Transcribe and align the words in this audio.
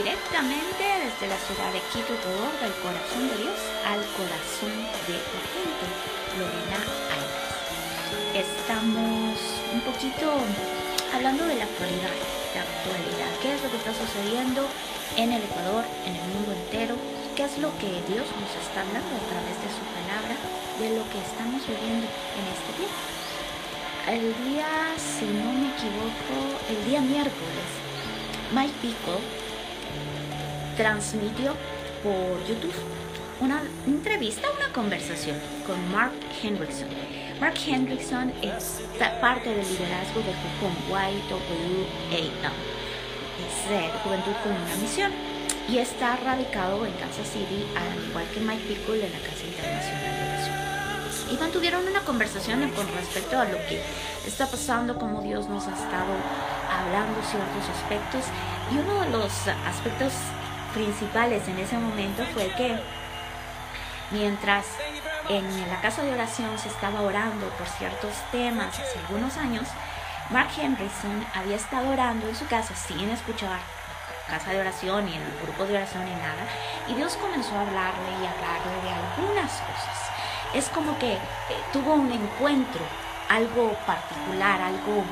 directamente 0.00 0.80
desde 0.80 1.28
la 1.28 1.36
ciudad 1.44 1.68
de 1.76 1.84
Quito, 1.92 2.16
Ecuador, 2.16 2.48
del 2.64 2.72
corazón 2.80 3.28
de 3.28 3.36
Dios 3.36 3.60
al 3.84 4.00
corazón 4.16 4.72
de 5.04 5.16
la 5.20 5.42
gente, 5.52 5.86
Lorena 6.40 6.80
Álvarez. 7.12 7.36
Estamos 8.32 9.36
un 9.76 9.80
poquito 9.84 10.40
hablando 11.12 11.44
de 11.44 11.56
la 11.60 11.68
actualidad, 11.68 12.16
de 12.16 12.58
actualidad, 12.64 13.30
qué 13.44 13.52
es 13.52 13.60
lo 13.60 13.68
que 13.68 13.76
está 13.76 13.92
sucediendo 13.92 14.64
en 15.20 15.36
el 15.36 15.42
Ecuador, 15.44 15.84
en 16.08 16.16
el 16.16 16.26
mundo 16.32 16.56
entero, 16.56 16.96
qué 17.36 17.44
es 17.44 17.60
lo 17.60 17.68
que 17.76 18.00
Dios 18.08 18.24
nos 18.40 18.52
está 18.56 18.80
hablando 18.80 19.12
a 19.20 19.24
través 19.28 19.56
de 19.60 19.68
su 19.68 19.84
palabra, 19.84 20.32
de 20.80 20.96
lo 20.96 21.04
que 21.12 21.20
estamos 21.20 21.60
viviendo 21.68 22.08
en 22.08 22.44
este 22.48 22.72
tiempo. 22.72 23.00
El 24.08 24.24
día, 24.48 24.96
si 24.96 25.28
no 25.28 25.52
me 25.60 25.76
equivoco, 25.76 26.56
el 26.72 26.80
día 26.88 27.04
miércoles, 27.04 27.68
Mike 28.56 28.80
Pico 28.80 29.20
transmitió 30.76 31.54
por 32.02 32.46
YouTube 32.46 32.74
una 33.40 33.62
entrevista, 33.86 34.48
una 34.56 34.72
conversación 34.72 35.36
con 35.66 35.92
Mark 35.92 36.12
Hendrickson. 36.42 36.88
Mark 37.40 37.54
Hendrickson 37.66 38.32
es 38.42 38.82
parte 39.20 39.48
del 39.48 39.66
liderazgo 39.66 40.20
de 40.20 40.32
YWAM, 40.60 41.14
es 43.40 43.70
de 43.70 43.88
Juventud 44.04 44.32
con 44.42 44.52
una 44.52 44.76
Misión, 44.76 45.12
y 45.68 45.78
está 45.78 46.16
radicado 46.16 46.84
en 46.84 46.92
Kansas 46.94 47.28
City, 47.28 47.64
al 47.76 48.10
igual 48.10 48.26
que 48.34 48.40
Mike 48.40 48.64
Pickle 48.68 49.06
en 49.06 49.12
la 49.12 49.18
Casa 49.20 49.44
Internacional 49.46 50.16
de 50.16 50.22
Oración. 50.28 50.56
Y 51.30 51.38
mantuvieron 51.38 51.86
una 51.86 52.00
conversación 52.00 52.70
con 52.72 52.86
respecto 52.94 53.38
a 53.38 53.44
lo 53.44 53.56
que 53.68 53.80
está 54.26 54.46
pasando, 54.46 54.98
cómo 54.98 55.22
Dios 55.22 55.48
nos 55.48 55.66
ha 55.66 55.72
estado 55.72 56.12
hablando 56.68 57.22
ciertos 57.22 57.68
aspectos, 57.74 58.24
y 58.70 58.78
uno 58.78 59.00
de 59.00 59.10
los 59.10 59.32
aspectos 59.66 60.12
principales 60.74 61.46
en 61.48 61.58
ese 61.58 61.78
momento 61.78 62.24
fue 62.32 62.48
que 62.56 62.78
mientras 64.10 64.66
en 65.28 65.68
la 65.68 65.80
casa 65.80 66.02
de 66.02 66.12
oración 66.12 66.58
se 66.58 66.68
estaba 66.68 67.02
orando 67.02 67.48
por 67.50 67.66
ciertos 67.66 68.12
temas 68.32 68.78
hace 68.78 68.98
algunos 68.98 69.36
años, 69.36 69.66
Mark 70.30 70.50
Henderson 70.56 71.24
había 71.34 71.56
estado 71.56 71.90
orando 71.90 72.28
en 72.28 72.36
su 72.36 72.46
casa 72.46 72.74
sin 72.74 73.08
escuchar 73.10 73.58
casa 74.30 74.52
de 74.52 74.60
oración 74.60 75.08
y 75.08 75.14
en 75.14 75.22
el 75.22 75.36
grupo 75.42 75.64
de 75.64 75.74
oración 75.74 76.04
ni 76.04 76.12
nada, 76.12 76.46
y 76.86 76.94
Dios 76.94 77.16
comenzó 77.16 77.54
a 77.56 77.62
hablarle 77.62 78.10
y 78.12 78.26
hablarle 78.26 78.74
de 78.84 78.90
algunas 78.90 79.50
cosas. 79.50 79.98
Es 80.54 80.68
como 80.68 80.96
que 80.98 81.14
eh, 81.14 81.18
tuvo 81.72 81.94
un 81.94 82.12
encuentro, 82.12 82.82
algo 83.28 83.76
particular, 83.86 84.60
algo 84.60 85.04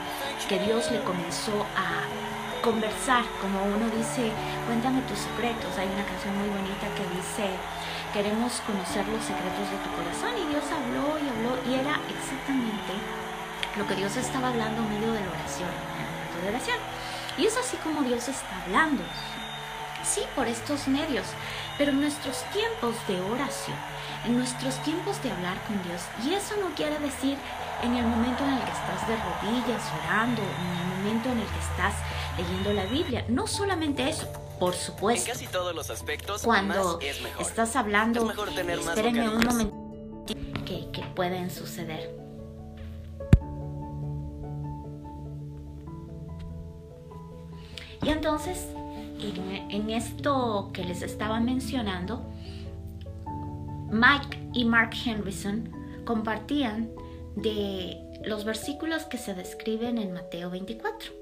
que 0.48 0.59
Dios 0.61 0.91
le 0.93 1.03
comenzó 1.03 1.67
a 1.77 2.28
conversar, 2.61 3.25
como 3.41 3.62
uno 3.64 3.89
dice, 3.91 4.33
cuéntame 4.67 5.03
tus 5.03 5.19
secretos. 5.19 5.77
Hay 5.78 5.89
una 5.89 6.05
canción 6.05 6.37
muy 6.39 6.48
bonita 6.48 6.87
que 6.95 7.05
dice, 7.15 7.55
queremos 8.12 8.61
conocer 8.67 9.06
los 9.09 9.23
secretos 9.25 9.67
de 9.70 9.78
tu 9.84 9.91
corazón. 9.97 10.33
Y 10.37 10.47
Dios 10.50 10.65
habló 10.70 11.19
y 11.19 11.27
habló 11.28 11.53
y 11.67 11.81
era 11.81 12.00
exactamente 12.09 12.95
lo 13.77 13.87
que 13.87 13.95
Dios 13.95 14.17
estaba 14.17 14.48
hablando 14.48 14.83
en 14.83 14.89
medio 14.95 15.12
de 15.12 15.20
la 15.20 15.31
oración, 15.31 15.70
en 15.70 16.42
de 16.42 16.48
oración. 16.48 16.78
Y 17.37 17.47
es 17.47 17.56
así 17.56 17.77
como 17.78 18.03
Dios 18.03 18.28
está 18.28 18.62
hablando. 18.65 19.03
Sí, 20.03 20.22
por 20.34 20.47
estos 20.47 20.89
medios, 20.89 21.27
pero 21.79 21.93
en 21.93 22.01
nuestros 22.01 22.43
tiempos 22.53 22.97
de 23.07 23.21
oración, 23.21 23.77
en 24.27 24.37
nuestros 24.37 24.83
tiempos 24.83 25.23
de 25.23 25.31
hablar 25.31 25.57
con 25.67 25.81
Dios, 25.84 26.03
y 26.27 26.34
eso 26.34 26.57
no 26.61 26.75
quiere 26.75 26.98
decir 26.98 27.39
en 27.83 27.95
el 27.95 28.05
momento 28.05 28.43
en 28.44 28.55
el 28.55 28.59
que 28.59 28.72
estás 28.72 29.06
de 29.06 29.16
rodillas 29.16 29.83
orando, 30.05 30.43
en 30.43 30.81
el 30.81 30.97
momento 30.99 31.28
en 31.31 31.39
el 31.39 31.47
que 31.47 31.59
estás 31.61 31.94
leyendo 32.37 32.72
la 32.72 32.84
Biblia. 32.87 33.25
No 33.28 33.47
solamente 33.47 34.09
eso, 34.09 34.27
por 34.59 34.75
supuesto. 34.75 35.31
En 35.31 35.33
casi 35.34 35.47
todos 35.47 35.75
los 35.75 35.89
aspectos, 35.89 36.43
Cuando 36.43 36.99
más 36.99 37.05
es 37.05 37.22
mejor. 37.22 37.43
estás 37.43 37.77
hablando, 37.77 38.21
Es 38.22 38.27
mejor 38.27 38.50
tener 38.50 38.78
más 38.78 38.89
espérenme 38.89 39.28
un 39.28 39.45
momento 39.45 39.75
que, 40.66 40.91
que 40.91 41.03
pueden 41.15 41.50
suceder. 41.50 42.19
Y 48.03 48.10
entonces, 48.10 48.66
en, 49.21 49.91
esto 49.91 50.71
que 50.73 50.84
les 50.84 51.03
estaba 51.03 51.41
mencionando, 51.41 52.25
Mike 53.91 54.51
y 54.55 54.65
Mark 54.65 54.91
Henderson 55.05 55.71
compartían 56.05 56.91
de 57.37 57.97
los 58.25 58.45
versículos 58.45 59.05
que 59.05 59.19
se 59.19 59.34
describen 59.34 59.99
en 59.99 60.12
Mateo 60.12 60.51
24. 60.51 61.12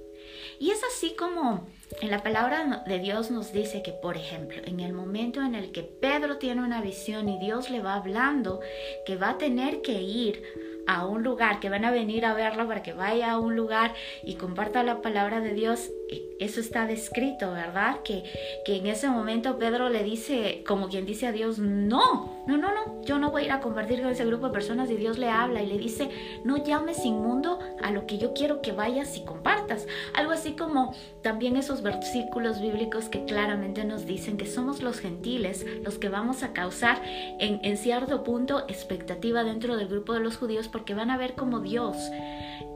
Y 0.58 0.70
es 0.70 0.80
así 0.84 1.14
como 1.16 1.66
en 2.00 2.10
la 2.10 2.22
palabra 2.22 2.82
de 2.86 2.98
Dios 2.98 3.30
nos 3.30 3.52
dice 3.52 3.82
que, 3.82 3.92
por 3.92 4.16
ejemplo, 4.16 4.60
en 4.64 4.80
el 4.80 4.92
momento 4.92 5.40
en 5.42 5.54
el 5.54 5.70
que 5.72 5.82
Pedro 5.82 6.38
tiene 6.38 6.62
una 6.62 6.80
visión 6.80 7.28
y 7.28 7.38
Dios 7.38 7.70
le 7.70 7.80
va 7.80 7.94
hablando 7.94 8.60
que 9.06 9.16
va 9.16 9.30
a 9.30 9.38
tener 9.38 9.82
que 9.82 10.02
ir 10.02 10.42
a 10.86 11.04
un 11.04 11.22
lugar, 11.22 11.60
que 11.60 11.68
van 11.68 11.84
a 11.84 11.90
venir 11.90 12.24
a 12.24 12.34
verlo 12.34 12.66
para 12.68 12.82
que 12.82 12.92
vaya 12.92 13.32
a 13.32 13.38
un 13.38 13.56
lugar 13.56 13.94
y 14.22 14.34
comparta 14.34 14.82
la 14.82 15.02
palabra 15.02 15.40
de 15.40 15.52
Dios, 15.52 15.90
eh, 16.10 16.36
eso 16.38 16.60
está 16.60 16.86
descrito, 16.86 17.52
¿verdad? 17.52 18.02
Que, 18.02 18.22
que 18.64 18.76
en 18.76 18.86
ese 18.86 19.08
momento 19.08 19.58
Pedro 19.58 19.88
le 19.88 20.04
dice, 20.04 20.62
como 20.66 20.88
quien 20.88 21.04
dice 21.04 21.26
a 21.26 21.32
Dios, 21.32 21.58
no, 21.58 22.44
no, 22.46 22.56
no, 22.56 22.72
no, 22.72 23.02
yo 23.02 23.18
no 23.18 23.30
voy 23.30 23.42
a 23.42 23.44
ir 23.46 23.52
a 23.52 23.60
compartir 23.60 24.00
con 24.00 24.10
ese 24.10 24.24
grupo 24.24 24.46
de 24.46 24.52
personas 24.52 24.90
y 24.90 24.96
Dios 24.96 25.18
le 25.18 25.28
habla 25.28 25.62
y 25.62 25.66
le 25.66 25.78
dice, 25.78 26.08
no 26.44 26.62
llames 26.62 27.04
inmundo 27.04 27.58
a 27.82 27.90
lo 27.90 28.06
que 28.06 28.18
yo 28.18 28.32
quiero 28.32 28.62
que 28.62 28.72
vayas 28.72 29.16
y 29.16 29.24
compartas. 29.24 29.88
Algo 30.14 30.32
así 30.32 30.52
como 30.52 30.94
también 31.22 31.56
esos 31.56 31.75
versículos 31.82 32.60
bíblicos 32.60 33.08
que 33.08 33.24
claramente 33.24 33.84
nos 33.84 34.06
dicen 34.06 34.36
que 34.36 34.46
somos 34.46 34.82
los 34.82 35.00
gentiles 35.00 35.64
los 35.84 35.98
que 35.98 36.08
vamos 36.08 36.42
a 36.42 36.52
causar 36.52 37.00
en, 37.04 37.60
en 37.62 37.76
cierto 37.76 38.22
punto 38.24 38.64
expectativa 38.68 39.44
dentro 39.44 39.76
del 39.76 39.88
grupo 39.88 40.12
de 40.12 40.20
los 40.20 40.36
judíos 40.36 40.68
porque 40.68 40.94
van 40.94 41.10
a 41.10 41.16
ver 41.16 41.34
cómo 41.34 41.60
Dios 41.60 41.96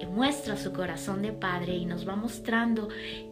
eh, 0.00 0.06
muestra 0.06 0.56
su 0.56 0.72
corazón 0.72 1.22
de 1.22 1.32
Padre 1.32 1.76
y 1.76 1.84
nos 1.84 2.08
va 2.08 2.16
mostrando 2.16 2.88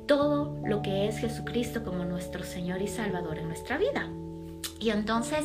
todo 0.07 0.57
lo 0.65 0.83
que 0.83 1.09
es 1.09 1.19
Jesucristo 1.19 1.83
como 1.85 2.05
nuestro 2.05 2.45
Señor 2.45 2.83
y 2.83 2.89
Salvador 2.89 3.39
en 3.39 3.49
nuestra 3.49 3.79
vida. 3.79 4.09
Y 4.81 4.91
entonces 4.91 5.45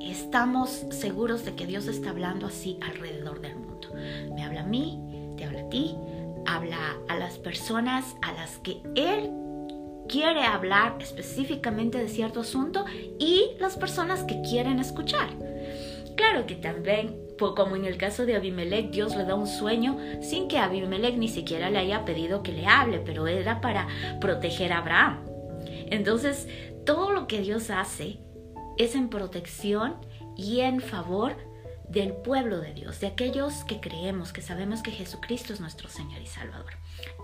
estamos 0.00 0.86
seguros 0.90 1.44
de 1.44 1.54
que 1.54 1.66
Dios 1.66 1.86
está 1.86 2.10
hablando 2.10 2.46
así 2.46 2.78
alrededor 2.82 3.40
del 3.40 3.56
mundo. 3.56 3.88
Me 4.34 4.44
habla 4.44 4.62
a 4.62 4.66
mí, 4.66 5.34
te 5.36 5.44
habla 5.44 5.60
a 5.62 5.68
ti, 5.68 5.96
habla 6.54 6.98
a 7.08 7.16
las 7.16 7.38
personas 7.38 8.16
a 8.22 8.32
las 8.32 8.58
que 8.58 8.82
Él 8.94 9.30
quiere 10.08 10.42
hablar 10.42 10.96
específicamente 11.00 11.98
de 11.98 12.08
cierto 12.08 12.40
asunto 12.40 12.84
y 13.18 13.52
las 13.60 13.76
personas 13.76 14.24
que 14.24 14.40
quieren 14.42 14.80
escuchar. 14.80 15.28
Claro 16.16 16.46
que 16.46 16.56
también, 16.56 17.16
como 17.38 17.76
en 17.76 17.84
el 17.84 17.96
caso 17.96 18.26
de 18.26 18.34
Abimelech, 18.34 18.90
Dios 18.90 19.16
le 19.16 19.24
da 19.24 19.34
un 19.34 19.46
sueño 19.46 19.98
sin 20.20 20.48
que 20.48 20.58
Abimelech 20.58 21.16
ni 21.16 21.28
siquiera 21.28 21.70
le 21.70 21.78
haya 21.78 22.04
pedido 22.04 22.42
que 22.42 22.52
le 22.52 22.66
hable, 22.66 22.98
pero 22.98 23.26
era 23.26 23.60
para 23.60 23.86
proteger 24.20 24.72
a 24.72 24.78
Abraham. 24.78 25.24
Entonces, 25.86 26.48
todo 26.84 27.12
lo 27.12 27.26
que 27.26 27.40
Dios 27.40 27.70
hace 27.70 28.20
es 28.76 28.94
en 28.94 29.08
protección 29.08 29.96
y 30.36 30.60
en 30.60 30.80
favor 30.80 31.36
del 31.90 32.12
pueblo 32.12 32.60
de 32.60 32.72
Dios, 32.72 33.00
de 33.00 33.08
aquellos 33.08 33.64
que 33.64 33.80
creemos, 33.80 34.32
que 34.32 34.42
sabemos 34.42 34.82
que 34.82 34.92
Jesucristo 34.92 35.52
es 35.52 35.60
nuestro 35.60 35.88
Señor 35.88 36.22
y 36.22 36.26
Salvador. 36.26 36.72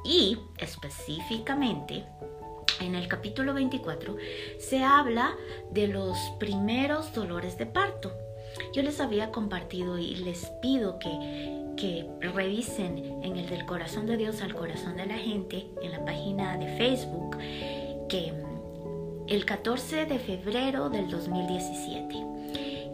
Y 0.04 0.38
específicamente, 0.58 2.04
en 2.80 2.94
el 2.94 3.08
capítulo 3.08 3.54
24 3.54 4.16
se 4.58 4.82
habla 4.82 5.34
de 5.70 5.88
los 5.88 6.18
primeros 6.38 7.14
dolores 7.14 7.56
de 7.58 7.66
parto. 7.66 8.12
Yo 8.72 8.82
les 8.82 9.00
había 9.00 9.30
compartido 9.30 9.98
y 9.98 10.16
les 10.16 10.46
pido 10.60 10.98
que, 10.98 11.74
que 11.76 12.08
revisen 12.20 13.22
en 13.22 13.36
el 13.36 13.48
del 13.48 13.66
corazón 13.66 14.06
de 14.06 14.16
Dios 14.16 14.42
al 14.42 14.54
corazón 14.54 14.96
de 14.96 15.06
la 15.06 15.16
gente, 15.16 15.68
en 15.80 15.92
la 15.92 16.04
página 16.04 16.56
de 16.56 16.76
Facebook, 16.76 17.36
que 18.08 18.32
el 19.28 19.44
14 19.44 20.06
de 20.06 20.18
febrero 20.18 20.88
del 20.88 21.08
2017. 21.08 22.35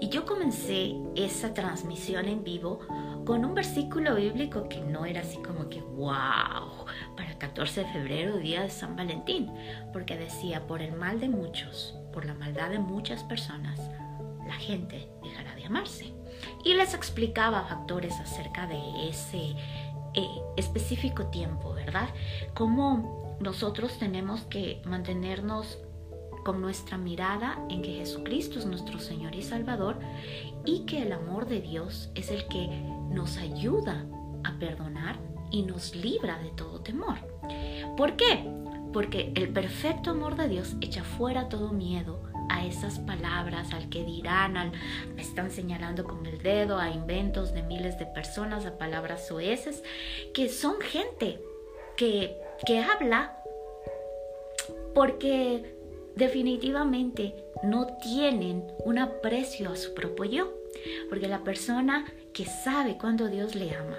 Y 0.02 0.08
yo 0.08 0.26
comencé 0.26 0.96
esa 1.14 1.54
transmisión 1.54 2.26
en 2.26 2.42
vivo 2.42 2.80
con 3.24 3.44
un 3.44 3.54
versículo 3.54 4.16
bíblico 4.16 4.68
que 4.68 4.80
no 4.80 5.06
era 5.06 5.20
así 5.20 5.36
como 5.36 5.68
que, 5.68 5.80
wow, 5.80 6.86
para 7.16 7.30
el 7.30 7.38
14 7.38 7.84
de 7.84 7.92
febrero, 7.92 8.38
día 8.38 8.62
de 8.62 8.70
San 8.70 8.96
Valentín, 8.96 9.48
porque 9.92 10.16
decía, 10.16 10.66
por 10.66 10.82
el 10.82 10.90
mal 10.96 11.20
de 11.20 11.28
muchos, 11.28 11.94
por 12.12 12.24
la 12.24 12.34
maldad 12.34 12.70
de 12.70 12.80
muchas 12.80 13.22
personas, 13.22 13.78
la 14.44 14.54
gente 14.54 15.08
dejará 15.22 15.54
de 15.54 15.66
amarse. 15.66 16.12
Y 16.64 16.74
les 16.74 16.94
explicaba 16.94 17.62
factores 17.68 18.18
acerca 18.18 18.66
de 18.66 19.08
ese 19.08 19.54
eh, 20.14 20.26
específico 20.56 21.26
tiempo, 21.26 21.74
¿verdad? 21.74 22.08
Cómo 22.54 23.36
nosotros 23.38 23.96
tenemos 24.00 24.40
que 24.46 24.82
mantenernos 24.84 25.78
con 26.44 26.60
nuestra 26.60 26.98
mirada 26.98 27.58
en 27.68 27.82
que 27.82 27.94
Jesucristo 27.94 28.58
es 28.58 28.66
nuestro 28.66 28.98
Señor 28.98 29.34
y 29.34 29.42
Salvador 29.42 29.98
y 30.64 30.80
que 30.80 31.02
el 31.02 31.12
amor 31.12 31.46
de 31.46 31.60
Dios 31.60 32.10
es 32.14 32.30
el 32.30 32.46
que 32.48 32.68
nos 33.10 33.36
ayuda 33.36 34.06
a 34.44 34.58
perdonar 34.58 35.18
y 35.50 35.62
nos 35.62 35.94
libra 35.94 36.38
de 36.38 36.50
todo 36.50 36.80
temor. 36.80 37.18
¿Por 37.96 38.16
qué? 38.16 38.48
porque 38.92 39.32
el 39.34 39.48
perfecto 39.48 40.10
amor 40.10 40.36
de 40.36 40.48
Dios 40.48 40.76
echa 40.80 41.02
fuera 41.02 41.48
todo 41.48 41.72
miedo 41.72 42.20
a 42.48 42.66
esas 42.66 42.98
palabras, 42.98 43.72
al 43.72 43.88
que 43.88 44.04
dirán, 44.04 44.56
al 44.56 44.72
me 45.14 45.22
están 45.22 45.50
señalando 45.50 46.04
con 46.04 46.26
el 46.26 46.38
dedo, 46.42 46.78
a 46.78 46.90
inventos 46.90 47.54
de 47.54 47.62
miles 47.62 47.98
de 47.98 48.06
personas, 48.06 48.66
a 48.66 48.76
palabras 48.78 49.26
soeces, 49.26 49.82
que 50.34 50.48
son 50.48 50.80
gente 50.80 51.40
que, 51.96 52.36
que 52.66 52.80
habla 52.80 53.38
porque 54.94 55.76
definitivamente 56.16 57.34
no 57.62 57.86
tienen 58.02 58.66
un 58.84 58.98
aprecio 58.98 59.70
a 59.70 59.76
su 59.76 59.94
propio 59.94 60.24
yo. 60.24 60.52
Porque 61.08 61.28
la 61.28 61.44
persona 61.44 62.06
que 62.32 62.44
sabe 62.44 62.96
cuando 62.98 63.28
Dios 63.28 63.54
le 63.54 63.74
ama, 63.74 63.98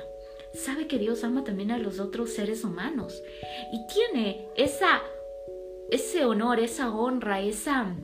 sabe 0.54 0.88
que 0.88 0.98
Dios 0.98 1.24
ama 1.24 1.44
también 1.44 1.72
a 1.72 1.78
los 1.78 2.00
otros 2.00 2.32
seres 2.34 2.64
humanos 2.64 3.22
y 3.72 3.88
tiene 3.88 4.48
esa, 4.56 5.02
ese 5.90 6.26
honor, 6.26 6.60
esa 6.60 6.94
honra, 6.94 7.42
esa 7.42 7.96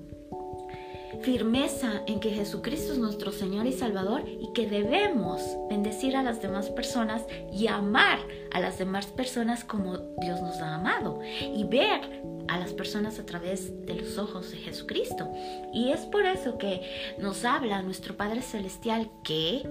firmeza 1.22 2.04
en 2.08 2.20
que 2.20 2.32
Jesucristo 2.32 2.94
es 2.94 3.00
nuestro 3.00 3.32
Señor 3.32 3.66
y 3.66 3.74
Salvador 3.74 4.24
y 4.28 4.52
que 4.54 4.68
debemos 4.68 5.42
bendecir 5.70 6.16
a 6.16 6.24
las 6.24 6.42
demás 6.42 6.70
personas 6.70 7.26
y 7.52 7.68
amar 7.68 8.20
a 8.52 8.60
las 8.60 8.78
demás 8.78 9.08
personas 9.08 9.64
como 9.64 9.98
Dios 10.22 10.42
nos 10.42 10.58
ha 10.58 10.76
amado 10.76 11.20
y 11.42 11.64
ver 11.66 12.24
a 12.48 12.58
las 12.58 12.74
personas 12.74 13.20
a 13.20 13.26
través 13.26 13.86
de 13.86 13.96
los 13.96 14.18
ojos 14.18 14.52
de 14.52 14.58
Jesucristo. 14.58 15.32
Y 15.74 15.92
es 15.92 16.02
por 16.02 16.26
eso 16.26 16.58
que 16.58 16.82
nos 17.18 17.46
habla 17.46 17.82
nuestro 17.82 18.16
Padre 18.16 18.42
Celestial 18.42 19.10
que 19.24 19.68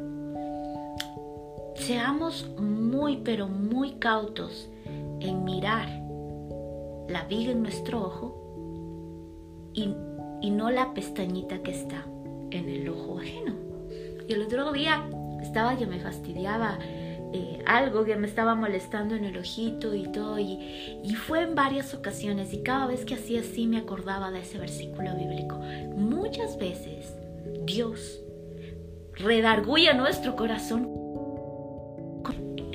seamos 1.74 2.48
muy 2.58 3.18
pero 3.18 3.48
muy 3.48 3.92
cautos 3.92 4.68
en 4.84 5.44
mirar 5.44 5.88
la 7.08 7.24
viga 7.28 7.52
en 7.52 7.62
nuestro 7.62 8.04
ojo 8.04 8.48
y 9.74 9.88
y 10.40 10.50
no 10.50 10.70
la 10.70 10.94
pestañita 10.94 11.62
que 11.62 11.72
está 11.72 12.04
en 12.50 12.68
el 12.68 12.88
ojo 12.88 13.18
ajeno. 13.18 13.54
Y 14.28 14.32
el 14.32 14.42
otro 14.42 14.72
día 14.72 15.08
estaba 15.42 15.76
que 15.76 15.86
me 15.86 16.00
fastidiaba 16.00 16.78
eh, 17.32 17.62
algo 17.66 18.04
que 18.04 18.16
me 18.16 18.26
estaba 18.26 18.54
molestando 18.54 19.14
en 19.14 19.24
el 19.24 19.36
ojito 19.36 19.94
y 19.94 20.04
todo, 20.04 20.38
y, 20.38 21.00
y 21.04 21.14
fue 21.14 21.42
en 21.42 21.54
varias 21.54 21.94
ocasiones, 21.94 22.52
y 22.54 22.62
cada 22.62 22.86
vez 22.86 23.04
que 23.04 23.14
hacía 23.14 23.40
así 23.40 23.66
me 23.66 23.78
acordaba 23.78 24.30
de 24.30 24.40
ese 24.40 24.58
versículo 24.58 25.14
bíblico. 25.14 25.58
Muchas 25.96 26.58
veces 26.58 27.14
Dios 27.64 28.20
redarguye 29.14 29.92
nuestro 29.94 30.36
corazón 30.36 30.88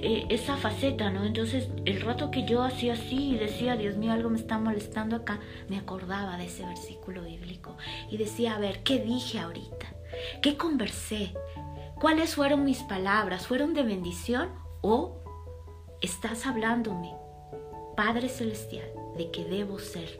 eh, 0.05 0.25
esa 0.27 0.57
faceta, 0.57 1.09
¿no? 1.11 1.23
Entonces, 1.23 1.69
el 1.85 2.01
rato 2.01 2.29
que 2.29 2.43
yo 2.43 2.61
hacía 2.61 2.91
así 2.91 3.35
y 3.35 3.37
decía, 3.37 3.77
Dios 3.77 3.95
mío, 3.95 4.11
algo 4.11 4.29
me 4.29 4.37
está 4.37 4.59
molestando 4.59 5.15
acá, 5.15 5.39
me 5.69 5.77
acordaba 5.77 6.35
de 6.35 6.47
ese 6.47 6.65
versículo 6.65 7.23
bíblico 7.23 7.77
y 8.11 8.17
decía, 8.17 8.55
a 8.55 8.59
ver, 8.59 8.83
¿qué 8.83 8.99
dije 8.99 9.39
ahorita? 9.39 9.95
¿Qué 10.41 10.57
conversé? 10.57 11.33
¿Cuáles 12.01 12.35
fueron 12.35 12.65
mis 12.65 12.83
palabras? 12.83 13.47
¿Fueron 13.47 13.73
de 13.73 13.83
bendición 13.83 14.49
o 14.81 15.21
estás 16.01 16.45
hablándome, 16.47 17.13
Padre 17.95 18.27
Celestial, 18.27 18.91
de 19.15 19.31
que 19.31 19.45
debo 19.45 19.79
ser 19.79 20.17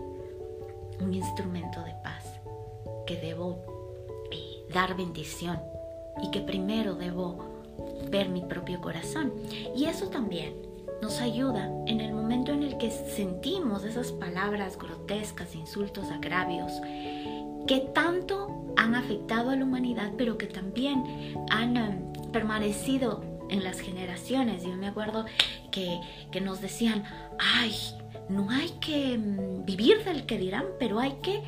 un 1.02 1.14
instrumento 1.14 1.84
de 1.84 1.94
paz, 2.06 2.24
que 3.06 3.18
debo 3.18 3.66
eh, 4.32 4.64
dar 4.74 4.96
bendición 4.96 5.60
y 6.22 6.32
que 6.32 6.40
primero 6.40 6.96
debo 6.96 7.53
ver 8.10 8.30
mi 8.30 8.42
propio 8.42 8.82
corazón. 8.82 9.34
Y 9.76 9.86
eso 9.86 10.08
también 10.10 10.54
nos 11.02 11.20
ayuda 11.20 11.70
en 11.86 12.00
el 12.00 12.14
momento 12.14 12.52
en 12.52 12.64
el 12.64 12.78
que 12.78 12.90
sentimos 12.90 13.84
esas 13.84 14.12
palabras 14.12 14.78
grotescas, 14.78 15.56
insultos, 15.56 16.10
agravios, 16.12 16.72
que 17.68 17.80
tanto 17.94 18.74
han 18.78 18.96
afectado 18.96 19.50
a 19.50 19.56
la 19.56 19.66
humanidad, 19.66 20.12
pero 20.18 20.38
que 20.38 20.48
también 20.48 21.36
han 21.50 21.78
um, 21.78 22.32
permanecido 22.32 23.24
en 23.50 23.64
las 23.64 23.80
generaciones. 23.80 24.64
Yo 24.64 24.76
me 24.76 24.88
acuerdo 24.88 25.26
que, 25.72 26.00
que 26.32 26.42
nos 26.42 26.62
decían, 26.62 27.04
ay, 27.40 27.76
no 28.30 28.50
hay 28.50 28.70
que 28.82 29.18
mm, 29.18 29.66
vivir 29.66 30.04
del 30.04 30.26
que 30.26 30.38
dirán, 30.38 30.66
pero 30.80 31.00
hay 31.00 31.18
que 31.22 31.42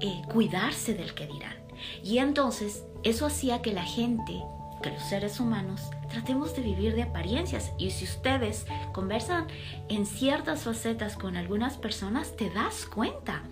eh, 0.00 0.22
cuidarse 0.32 0.94
del 0.94 1.14
que 1.14 1.26
dirán. 1.26 1.56
Y 2.02 2.18
entonces 2.18 2.84
eso 3.02 3.26
hacía 3.26 3.62
que 3.62 3.72
la 3.72 3.84
gente 3.84 4.42
los 4.90 5.02
seres 5.02 5.40
humanos 5.40 5.82
tratemos 6.08 6.54
de 6.54 6.62
vivir 6.62 6.94
de 6.94 7.02
apariencias. 7.02 7.72
Y 7.78 7.90
si 7.90 8.04
ustedes 8.04 8.66
conversan 8.92 9.46
en 9.88 10.06
ciertas 10.06 10.64
facetas 10.64 11.16
con 11.16 11.36
algunas 11.36 11.76
personas, 11.76 12.36
te 12.36 12.50
das 12.50 12.86
cuenta 12.86 13.42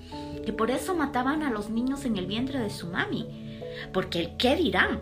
que 0.44 0.52
por 0.52 0.70
eso 0.70 0.94
mataban 0.94 1.42
a 1.42 1.50
los 1.50 1.70
niños 1.70 2.04
en 2.04 2.16
el 2.16 2.26
vientre 2.26 2.58
de 2.58 2.70
su 2.70 2.86
mami. 2.86 3.60
Porque 3.92 4.20
el 4.20 4.36
qué 4.36 4.56
dirán, 4.56 5.00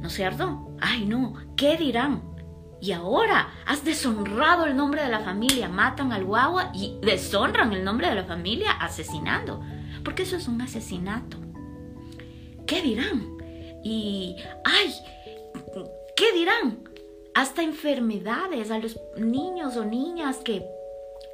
¿no 0.00 0.06
es 0.06 0.12
cierto? 0.12 0.68
Ay, 0.80 1.04
no, 1.04 1.34
¿qué 1.56 1.76
dirán? 1.76 2.22
Y 2.80 2.90
ahora 2.90 3.48
has 3.64 3.84
deshonrado 3.84 4.66
el 4.66 4.76
nombre 4.76 5.02
de 5.02 5.08
la 5.08 5.20
familia, 5.20 5.68
matan 5.68 6.12
al 6.12 6.24
guagua 6.24 6.72
y 6.74 6.98
deshonran 7.00 7.72
el 7.72 7.84
nombre 7.84 8.08
de 8.08 8.16
la 8.16 8.24
familia 8.24 8.72
asesinando. 8.72 9.62
Porque 10.04 10.24
eso 10.24 10.36
es 10.36 10.48
un 10.48 10.60
asesinato. 10.60 11.36
¿Qué 12.66 12.82
dirán? 12.82 13.36
Y, 13.84 14.36
ay, 14.64 14.92
¿Qué 16.16 16.32
dirán? 16.32 16.88
Hasta 17.34 17.62
enfermedades 17.62 18.70
a 18.70 18.78
los 18.78 18.98
niños 19.16 19.76
o 19.76 19.84
niñas 19.84 20.38
que, 20.38 20.64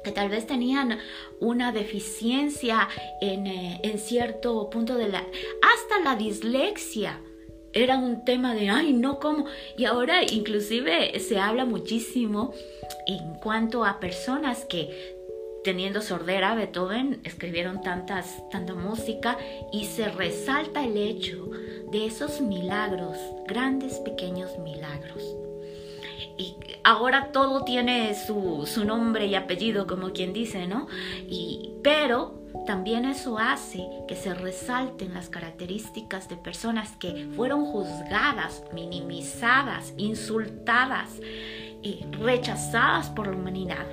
que 0.03 0.11
tal 0.11 0.29
vez 0.29 0.47
tenían 0.47 0.99
una 1.39 1.71
deficiencia 1.71 2.87
en, 3.21 3.47
eh, 3.47 3.79
en 3.83 3.99
cierto 3.99 4.69
punto 4.69 4.95
de 4.95 5.09
la... 5.09 5.19
Hasta 5.19 5.99
la 6.03 6.15
dislexia 6.15 7.21
era 7.73 7.97
un 7.97 8.23
tema 8.25 8.55
de, 8.55 8.69
ay, 8.69 8.93
no, 8.93 9.19
¿cómo? 9.19 9.45
Y 9.77 9.85
ahora 9.85 10.23
inclusive 10.23 11.19
se 11.19 11.39
habla 11.39 11.65
muchísimo 11.65 12.53
en 13.05 13.35
cuanto 13.35 13.85
a 13.85 13.99
personas 13.99 14.65
que 14.65 15.18
teniendo 15.63 16.01
sordera, 16.01 16.55
Beethoven 16.55 17.21
escribieron 17.23 17.81
tantas, 17.81 18.43
tanta 18.49 18.73
música 18.73 19.37
y 19.71 19.85
se 19.85 20.09
resalta 20.09 20.83
el 20.83 20.97
hecho 20.97 21.49
de 21.91 22.05
esos 22.05 22.41
milagros, 22.41 23.17
grandes, 23.47 23.99
pequeños 23.99 24.57
milagros. 24.59 25.23
Y 26.37 26.55
ahora 26.83 27.31
todo 27.31 27.63
tiene 27.65 28.15
su, 28.15 28.65
su 28.65 28.85
nombre 28.85 29.25
y 29.25 29.35
apellido, 29.35 29.87
como 29.87 30.11
quien 30.11 30.31
dice, 30.31 30.67
¿no? 30.67 30.87
Y, 31.27 31.73
pero 31.83 32.39
también 32.65 33.05
eso 33.05 33.37
hace 33.37 33.87
que 34.07 34.15
se 34.15 34.33
resalten 34.33 35.13
las 35.13 35.29
características 35.29 36.29
de 36.29 36.37
personas 36.37 36.91
que 36.97 37.27
fueron 37.35 37.65
juzgadas, 37.65 38.63
minimizadas, 38.73 39.93
insultadas 39.97 41.09
y 41.81 42.05
rechazadas 42.11 43.09
por 43.09 43.27
la 43.27 43.35
humanidad, 43.35 43.85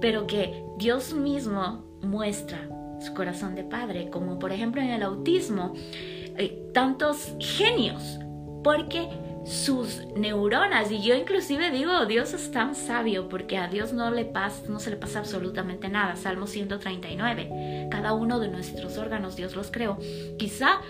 pero 0.00 0.26
que 0.26 0.64
Dios 0.78 1.14
mismo 1.14 1.84
muestra 2.02 2.68
su 3.00 3.14
corazón 3.14 3.54
de 3.54 3.64
padre, 3.64 4.10
como 4.10 4.38
por 4.38 4.52
ejemplo 4.52 4.80
en 4.80 4.90
el 4.90 5.02
autismo, 5.02 5.74
eh, 5.76 6.70
tantos 6.72 7.34
genios, 7.38 8.18
porque 8.62 9.08
sus 9.46 10.04
neuronas, 10.16 10.90
y 10.90 11.00
yo 11.02 11.14
inclusive 11.14 11.70
digo, 11.70 12.04
Dios 12.06 12.34
es 12.34 12.50
tan 12.50 12.74
sabio 12.74 13.28
porque 13.28 13.58
a 13.58 13.68
Dios 13.68 13.92
no 13.92 14.10
le 14.10 14.24
pasa, 14.24 14.64
no 14.68 14.80
se 14.80 14.90
le 14.90 14.96
pasa 14.96 15.20
absolutamente 15.20 15.88
nada. 15.88 16.16
Salmo 16.16 16.48
139, 16.48 17.88
cada 17.90 18.12
uno 18.12 18.40
de 18.40 18.48
nuestros 18.48 18.98
órganos 18.98 19.36
Dios 19.36 19.54
los 19.54 19.70
creó. 19.70 19.98
Quizá 20.36 20.80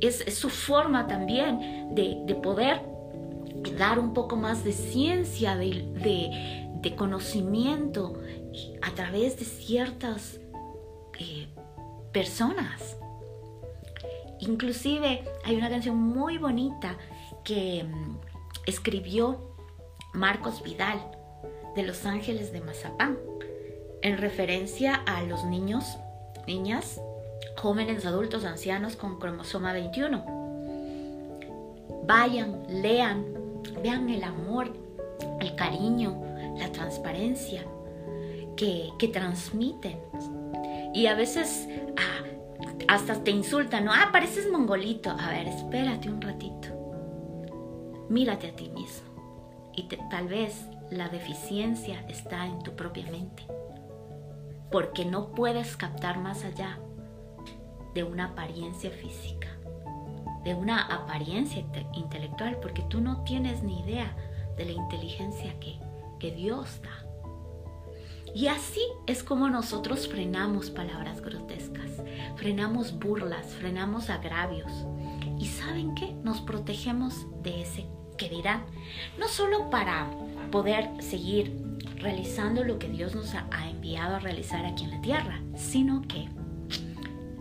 es, 0.00 0.24
su 0.34 0.50
forma 0.50 1.06
también 1.06 1.94
de, 1.94 2.34
poder 2.42 2.80
dar 3.78 4.00
un 4.00 4.12
poco 4.12 4.34
más 4.34 4.64
de 4.64 4.72
ciencia, 4.72 5.56
de, 5.56 5.84
de, 6.82 6.96
conocimiento 6.96 8.18
a 8.82 8.90
través 8.94 9.38
de 9.38 9.44
ciertas 9.44 10.40
eh, 11.18 11.48
personas. 12.12 12.96
Inclusive 14.40 15.24
hay 15.44 15.56
una 15.56 15.68
canción 15.68 15.96
muy 15.96 16.38
bonita 16.38 16.96
que 17.44 17.84
mm, 17.84 18.18
escribió 18.66 19.54
Marcos 20.12 20.62
Vidal 20.62 21.00
de 21.76 21.82
Los 21.82 22.06
Ángeles 22.06 22.52
de 22.52 22.60
Mazapán 22.60 23.18
en 24.02 24.18
referencia 24.18 24.94
a 24.94 25.22
los 25.22 25.44
niños, 25.44 25.98
niñas, 26.46 27.00
jóvenes, 27.56 28.06
adultos, 28.06 28.44
ancianos 28.44 28.96
con 28.96 29.18
cromosoma 29.18 29.72
21. 29.72 30.40
Vayan, 32.06 32.64
lean, 32.68 33.26
vean 33.82 34.08
el 34.08 34.24
amor, 34.24 34.72
el 35.40 35.54
cariño, 35.54 36.18
la 36.56 36.72
transparencia 36.72 37.64
que, 38.98 39.08
transmiten. 39.08 39.98
Y 40.92 41.06
a 41.06 41.14
veces 41.14 41.68
ah, 41.96 42.26
hasta 42.88 43.22
te 43.24 43.30
insultan, 43.30 43.86
¿no? 43.86 43.92
Ah, 43.92 44.10
pareces 44.12 44.50
mongolito. 44.50 45.10
A 45.10 45.30
ver, 45.30 45.48
espérate 45.48 46.10
un 46.10 46.20
ratito. 46.20 46.68
Mírate 48.08 48.48
a 48.48 48.56
ti 48.56 48.68
mismo. 48.70 49.08
Y 49.74 49.84
tal 49.84 50.28
vez 50.28 50.66
la 50.90 51.08
deficiencia 51.08 52.04
está 52.08 52.46
en 52.46 52.62
tu 52.62 52.74
propia 52.76 53.10
mente. 53.10 53.44
porque 54.70 55.04
no 55.04 55.32
puedes 55.32 55.76
captar 55.76 56.20
más 56.20 56.44
allá 56.44 56.78
de 57.92 58.04
una 58.04 58.26
apariencia 58.26 58.88
física, 58.92 59.48
de 60.44 60.54
una 60.54 60.82
apariencia 60.82 61.64
intelectual, 61.92 62.60
porque 62.60 62.82
tú 62.82 63.00
no 63.00 63.24
tienes 63.24 63.64
ni 63.64 63.80
idea 63.80 64.14
de 64.56 64.66
la 64.66 64.70
inteligencia 64.70 65.58
que, 65.58 65.80
que 66.20 66.30
Dios 66.30 66.80
da. 66.82 66.99
Y 68.34 68.46
así 68.46 68.82
es 69.06 69.22
como 69.22 69.48
nosotros 69.48 70.08
frenamos 70.08 70.70
palabras 70.70 71.20
grotescas, 71.20 71.90
frenamos 72.36 72.98
burlas, 72.98 73.46
frenamos 73.54 74.10
agravios. 74.10 74.70
¿Y 75.38 75.46
saben 75.46 75.94
qué? 75.94 76.12
Nos 76.22 76.40
protegemos 76.40 77.26
de 77.42 77.62
ese 77.62 77.86
que 78.16 78.28
dirán, 78.28 78.64
no 79.18 79.28
solo 79.28 79.70
para 79.70 80.10
poder 80.50 80.90
seguir 81.00 81.56
realizando 81.96 82.64
lo 82.64 82.78
que 82.78 82.88
Dios 82.88 83.14
nos 83.14 83.34
ha 83.34 83.68
enviado 83.68 84.16
a 84.16 84.18
realizar 84.18 84.64
aquí 84.66 84.84
en 84.84 84.90
la 84.90 85.00
tierra, 85.00 85.40
sino 85.56 86.02
que 86.02 86.28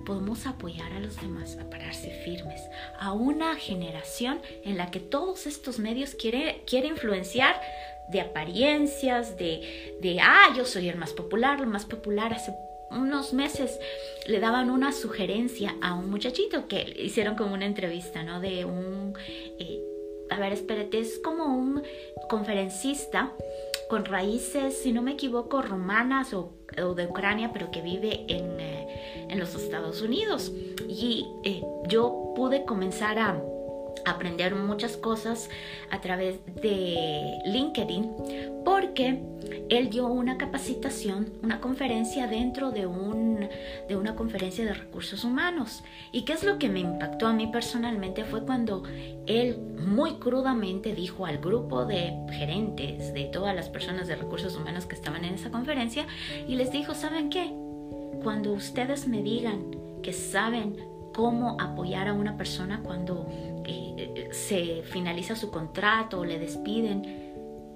podemos 0.06 0.48
apoyar 0.48 0.92
a 0.94 1.00
los 1.00 1.22
demás 1.22 1.58
a 1.62 1.70
pararse 1.70 2.10
firmes, 2.24 2.62
a 3.00 3.14
una 3.14 3.56
generación 3.56 4.42
en 4.64 4.78
la 4.78 4.90
que 4.90 5.00
todos 5.00 5.46
estos 5.46 5.78
medios 5.78 6.16
quieren 6.16 6.62
quiere 6.66 6.88
influenciar 6.88 7.62
de 8.12 8.22
apariencias, 8.22 9.38
de, 9.38 9.98
de, 10.02 10.20
ah, 10.22 10.54
yo 10.56 10.66
soy 10.66 10.90
el 10.90 10.98
más 10.98 11.14
popular, 11.14 11.60
el 11.60 11.68
más 11.68 11.86
popular. 11.86 12.34
Hace 12.34 12.54
unos 12.92 13.34
meses 13.34 13.80
le 14.28 14.40
daban 14.40 14.70
una 14.70 14.92
sugerencia 14.92 15.76
a 15.82 15.94
un 15.94 16.10
muchachito 16.10 16.68
que 16.68 16.96
hicieron 17.00 17.36
como 17.36 17.54
una 17.54 17.66
entrevista, 17.66 18.24
¿no? 18.24 18.40
De 18.40 18.66
un, 18.66 19.14
eh, 19.60 19.80
a 20.30 20.40
ver, 20.40 20.54
espérate, 20.54 21.00
es 21.00 21.20
como 21.20 21.46
un 21.46 21.84
conferencista 22.30 23.34
con 23.90 24.06
raíces, 24.06 24.78
si 24.78 24.92
no 24.92 25.02
me 25.02 25.14
equivoco, 25.14 25.62
romanas 25.62 26.34
o, 26.34 26.54
de 26.96 27.08
Ucrania, 27.08 27.52
pero 27.52 27.72
que 27.72 27.82
vive 27.82 28.26
en, 28.28 28.60
eh, 28.60 29.28
en 29.30 29.40
los 29.40 29.56
Estados 29.56 30.02
Unidos. 30.02 30.52
Y 30.88 31.26
eh, 31.44 31.64
yo 31.88 32.34
pude 32.36 32.66
comenzar 32.66 33.18
a 33.18 33.42
aprender 34.06 34.56
muchas 34.56 34.98
cosas 34.98 35.50
a 35.92 36.02
través 36.02 36.40
de 36.62 37.40
LinkedIn 37.46 38.12
porque 38.64 39.22
él 39.70 39.90
dio 39.90 40.08
una 40.08 40.38
capacitación, 40.38 41.34
una 41.42 41.60
conferencia 41.60 42.28
dentro 42.28 42.72
de, 42.72 42.86
un, 42.86 43.48
de 43.88 43.96
una 43.96 44.16
conferencia 44.16 44.66
de 44.66 44.74
recursos 44.74 45.24
humanos. 45.24 45.84
¿Y 46.12 46.24
qué 46.24 46.34
es 46.34 46.44
lo 46.44 46.58
que 46.58 46.70
me 46.70 46.80
impactó 46.80 47.28
a 47.28 47.34
mí 47.34 47.48
personalmente? 47.48 48.26
Fue 48.26 48.46
cuando 48.46 48.84
él 49.28 49.58
muy 49.58 50.16
crudamente 50.16 50.94
dijo 50.94 51.26
al 51.26 51.38
grupo 51.38 51.86
de 51.86 52.14
gerentes, 52.32 53.14
de 53.14 53.26
todas 53.26 53.56
las 53.56 53.70
personas 53.70 54.08
de 54.08 54.16
recursos 54.16 54.56
humanos 54.56 54.86
que 54.86 54.96
estaban 54.96 55.24
en 55.26 55.36
esa 55.36 55.52
conferencia, 55.52 56.06
y 56.48 56.56
les 56.56 56.72
dijo, 56.72 56.94
¿saben 56.94 57.30
qué? 57.30 57.54
Cuando 58.24 58.54
ustedes 58.54 59.08
me 59.08 59.22
digan 59.22 59.72
que 60.02 60.14
saben 60.14 60.78
cómo 61.14 61.58
apoyar 61.60 62.08
a 62.08 62.14
una 62.14 62.38
persona 62.38 62.82
cuando 62.84 63.28
se 64.32 64.84
finaliza 64.84 65.36
su 65.36 65.52
contrato 65.52 66.20
o 66.20 66.26
le 66.26 66.40
despiden, 66.40 67.30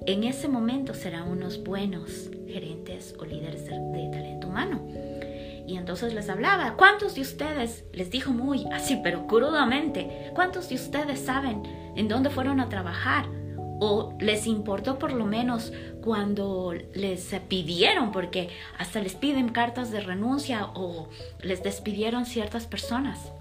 en 0.06 0.24
ese 0.24 0.48
momento 0.48 0.94
serán 0.94 1.30
unos 1.30 1.64
buenos 1.64 2.30
gerentes 2.48 3.16
o 3.20 3.26
líderes 3.26 3.66
de, 3.66 4.10
talento 4.12 4.48
humano. 4.48 4.86
Y 5.66 5.78
entonces 5.78 6.14
les 6.14 6.30
hablaba, 6.30 6.76
¿cuántos 6.76 7.16
de 7.16 7.22
ustedes, 7.22 7.86
les 7.94 8.12
dijo 8.12 8.32
muy 8.32 8.66
así, 8.74 9.00
pero 9.02 9.28
crudamente, 9.28 10.32
¿cuántos 10.36 10.68
de 10.68 10.76
ustedes 10.76 11.20
saben 11.20 11.64
en 11.96 12.10
dónde 12.10 12.30
fueron 12.30 12.60
a 12.60 12.68
trabajar? 12.68 13.28
¿O 13.80 14.14
les 14.20 14.46
importó 14.46 15.00
por 15.00 15.14
lo 15.14 15.26
menos 15.26 15.72
cuando 16.04 16.74
les 16.94 17.34
pidieron, 17.48 18.12
porque 18.12 18.50
hasta 18.78 19.02
les 19.02 19.16
piden 19.16 19.50
cartas 19.50 19.90
de 19.90 20.02
renuncia 20.02 20.68
o 20.74 21.08
les 21.42 21.64
despidieron 21.64 22.26
ciertas 22.26 22.68
personas? 22.68 23.32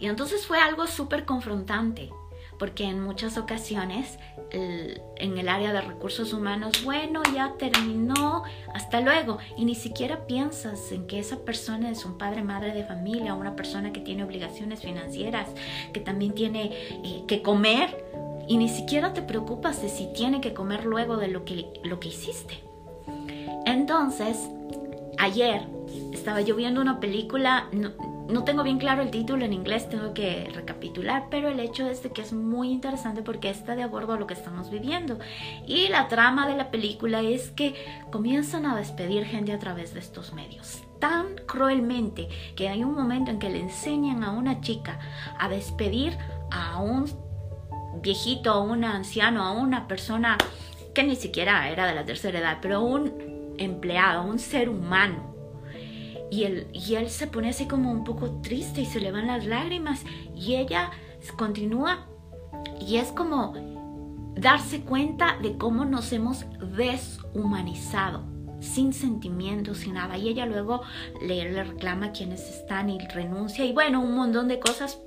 Y 0.00 0.06
entonces 0.06 0.46
fue 0.46 0.58
algo 0.58 0.86
súper 0.86 1.24
confrontante, 1.24 2.10
porque 2.58 2.84
en 2.84 3.02
muchas 3.02 3.36
ocasiones 3.36 4.18
en 4.52 5.38
el 5.38 5.48
área 5.48 5.72
de 5.72 5.80
recursos 5.80 6.32
humanos, 6.32 6.82
bueno, 6.84 7.22
ya 7.34 7.54
terminó, 7.58 8.42
hasta 8.74 9.00
luego, 9.00 9.38
y 9.56 9.64
ni 9.64 9.74
siquiera 9.74 10.26
piensas 10.26 10.90
en 10.92 11.06
que 11.06 11.18
esa 11.18 11.44
persona 11.44 11.90
es 11.90 12.04
un 12.04 12.18
padre, 12.18 12.42
madre 12.42 12.72
de 12.72 12.84
familia, 12.84 13.34
una 13.34 13.54
persona 13.54 13.92
que 13.92 14.00
tiene 14.00 14.24
obligaciones 14.24 14.80
financieras, 14.80 15.48
que 15.92 16.00
también 16.00 16.34
tiene 16.34 16.72
eh, 17.04 17.24
que 17.28 17.42
comer, 17.42 18.04
y 18.48 18.56
ni 18.56 18.68
siquiera 18.68 19.12
te 19.12 19.22
preocupas 19.22 19.80
de 19.82 19.88
si 19.88 20.12
tiene 20.12 20.40
que 20.40 20.52
comer 20.52 20.84
luego 20.84 21.16
de 21.16 21.28
lo 21.28 21.44
que, 21.44 21.66
lo 21.84 22.00
que 22.00 22.08
hiciste. 22.08 22.58
Entonces, 23.64 24.48
ayer 25.18 25.62
estaba 26.12 26.40
yo 26.40 26.56
viendo 26.56 26.80
una 26.80 26.98
película, 26.98 27.68
no 28.32 28.44
tengo 28.44 28.62
bien 28.62 28.78
claro 28.78 29.02
el 29.02 29.10
título 29.10 29.44
en 29.44 29.52
inglés, 29.52 29.88
tengo 29.88 30.14
que 30.14 30.50
recapitular, 30.54 31.26
pero 31.30 31.48
el 31.48 31.60
hecho 31.60 31.88
es 31.88 32.00
que 32.00 32.22
es 32.22 32.32
muy 32.32 32.70
interesante 32.70 33.22
porque 33.22 33.50
está 33.50 33.74
de 33.74 33.82
acuerdo 33.82 34.14
a 34.14 34.18
lo 34.18 34.26
que 34.26 34.34
estamos 34.34 34.70
viviendo. 34.70 35.18
Y 35.66 35.88
la 35.88 36.08
trama 36.08 36.46
de 36.46 36.56
la 36.56 36.70
película 36.70 37.22
es 37.22 37.50
que 37.50 37.74
comienzan 38.10 38.66
a 38.66 38.76
despedir 38.76 39.24
gente 39.24 39.52
a 39.52 39.58
través 39.58 39.94
de 39.94 40.00
estos 40.00 40.32
medios 40.32 40.82
tan 40.98 41.34
cruelmente 41.46 42.28
que 42.54 42.68
hay 42.68 42.84
un 42.84 42.94
momento 42.94 43.30
en 43.30 43.38
que 43.38 43.48
le 43.48 43.58
enseñan 43.58 44.22
a 44.22 44.32
una 44.32 44.60
chica 44.60 44.98
a 45.38 45.48
despedir 45.48 46.16
a 46.50 46.78
un 46.80 47.06
viejito, 48.02 48.52
a 48.52 48.60
un 48.60 48.84
anciano, 48.84 49.42
a 49.42 49.52
una 49.52 49.88
persona 49.88 50.36
que 50.94 51.02
ni 51.02 51.16
siquiera 51.16 51.70
era 51.70 51.86
de 51.86 51.94
la 51.94 52.04
tercera 52.04 52.38
edad, 52.38 52.58
pero 52.60 52.82
un 52.82 53.54
empleado, 53.56 54.24
un 54.24 54.38
ser 54.38 54.68
humano 54.68 55.29
y 56.30 56.44
él, 56.44 56.68
y 56.72 56.94
él 56.94 57.10
se 57.10 57.26
pone 57.26 57.50
así 57.50 57.66
como 57.66 57.90
un 57.90 58.04
poco 58.04 58.40
triste 58.40 58.80
y 58.80 58.86
se 58.86 59.00
le 59.00 59.10
van 59.10 59.26
las 59.26 59.44
lágrimas 59.44 60.04
y 60.34 60.54
ella 60.54 60.90
continúa 61.36 62.06
y 62.80 62.96
es 62.96 63.08
como 63.12 63.54
darse 64.36 64.82
cuenta 64.82 65.36
de 65.42 65.56
cómo 65.58 65.84
nos 65.84 66.12
hemos 66.12 66.46
deshumanizado 66.76 68.24
sin 68.60 68.92
sentimientos, 68.92 69.78
sin 69.78 69.94
nada. 69.94 70.18
Y 70.18 70.28
ella 70.28 70.46
luego 70.46 70.82
le, 71.22 71.50
le 71.50 71.64
reclama 71.64 72.06
a 72.06 72.12
quienes 72.12 72.48
están 72.48 72.90
y 72.90 72.98
renuncia 72.98 73.64
y 73.64 73.72
bueno, 73.72 74.00
un 74.00 74.14
montón 74.14 74.48
de 74.48 74.60
cosas. 74.60 74.98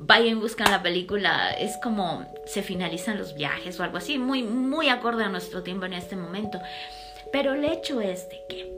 Vayan, 0.00 0.38
buscan 0.40 0.70
la 0.70 0.80
película, 0.80 1.50
es 1.50 1.76
como 1.82 2.24
se 2.46 2.62
finalizan 2.62 3.18
los 3.18 3.34
viajes 3.34 3.80
o 3.80 3.82
algo 3.82 3.98
así, 3.98 4.16
muy, 4.16 4.44
muy 4.44 4.88
acorde 4.88 5.24
a 5.24 5.28
nuestro 5.28 5.64
tiempo 5.64 5.86
en 5.86 5.94
este 5.94 6.14
momento. 6.14 6.60
Pero 7.32 7.54
el 7.54 7.64
hecho 7.64 8.00
es 8.00 8.28
de 8.28 8.38
que 8.48 8.77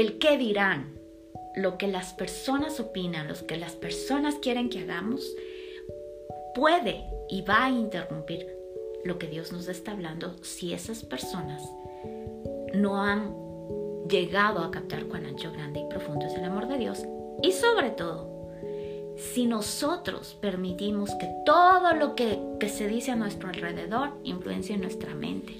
el 0.00 0.18
qué 0.18 0.38
dirán, 0.38 0.98
lo 1.56 1.76
que 1.76 1.88
las 1.88 2.12
personas 2.12 2.78
opinan, 2.78 3.26
lo 3.26 3.34
que 3.46 3.56
las 3.56 3.72
personas 3.72 4.36
quieren 4.36 4.70
que 4.70 4.80
hagamos, 4.80 5.34
puede 6.54 7.04
y 7.28 7.42
va 7.42 7.64
a 7.64 7.70
interrumpir 7.70 8.46
lo 9.04 9.18
que 9.18 9.26
Dios 9.26 9.52
nos 9.52 9.68
está 9.68 9.92
hablando 9.92 10.36
si 10.42 10.72
esas 10.72 11.04
personas 11.04 11.62
no 12.74 13.02
han 13.02 13.34
llegado 14.08 14.60
a 14.60 14.70
captar 14.70 15.06
cuán 15.06 15.26
ancho, 15.26 15.52
grande 15.52 15.80
y 15.80 15.88
profundo 15.88 16.26
es 16.26 16.34
el 16.34 16.44
amor 16.44 16.68
de 16.68 16.78
Dios. 16.78 17.04
Y 17.42 17.52
sobre 17.52 17.90
todo, 17.90 18.52
si 19.16 19.46
nosotros 19.46 20.36
permitimos 20.40 21.10
que 21.16 21.28
todo 21.44 21.92
lo 21.94 22.14
que, 22.14 22.38
que 22.60 22.68
se 22.68 22.86
dice 22.86 23.10
a 23.10 23.16
nuestro 23.16 23.48
alrededor 23.48 24.12
influencie 24.22 24.76
nuestra 24.76 25.14
mente. 25.14 25.54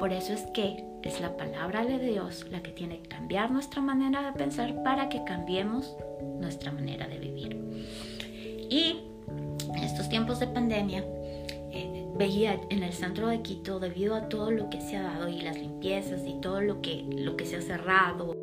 Por 0.00 0.12
eso 0.12 0.32
es 0.32 0.42
que 0.52 0.84
es 1.08 1.20
la 1.20 1.36
palabra 1.36 1.84
de 1.84 1.98
Dios 1.98 2.46
la 2.50 2.62
que 2.62 2.70
tiene 2.70 3.00
que 3.00 3.08
cambiar 3.08 3.50
nuestra 3.50 3.80
manera 3.80 4.22
de 4.22 4.32
pensar 4.32 4.82
para 4.82 5.08
que 5.08 5.24
cambiemos 5.24 5.96
nuestra 6.38 6.70
manera 6.70 7.08
de 7.08 7.18
vivir. 7.18 7.56
Y 8.70 9.00
en 9.74 9.84
estos 9.84 10.08
tiempos 10.08 10.38
de 10.38 10.48
pandemia, 10.48 11.04
eh, 11.72 12.06
veía 12.16 12.60
en 12.68 12.82
el 12.82 12.92
centro 12.92 13.28
de 13.28 13.40
Quito, 13.40 13.80
debido 13.80 14.14
a 14.14 14.28
todo 14.28 14.50
lo 14.50 14.68
que 14.68 14.80
se 14.80 14.96
ha 14.96 15.02
dado 15.02 15.28
y 15.28 15.40
las 15.40 15.56
limpiezas 15.56 16.26
y 16.26 16.40
todo 16.40 16.60
lo 16.60 16.82
que, 16.82 17.04
lo 17.10 17.36
que 17.36 17.46
se 17.46 17.56
ha 17.56 17.62
cerrado, 17.62 18.34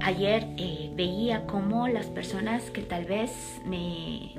ayer 0.00 0.46
eh, 0.56 0.90
veía 0.94 1.46
cómo 1.46 1.86
las 1.86 2.06
personas 2.06 2.70
que 2.70 2.82
tal 2.82 3.04
vez 3.04 3.60
me... 3.66 4.32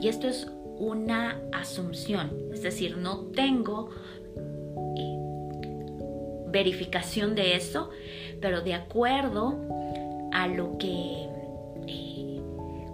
Y 0.00 0.08
esto 0.08 0.28
es 0.28 0.50
una 0.78 1.40
asunción, 1.52 2.32
es 2.52 2.62
decir, 2.62 2.96
no 2.98 3.26
tengo 3.26 3.90
verificación 6.54 7.34
de 7.34 7.56
eso, 7.56 7.90
pero 8.40 8.62
de 8.62 8.74
acuerdo 8.74 9.58
a 10.32 10.46
lo 10.46 10.78
que 10.78 11.28
eh, 11.88 12.40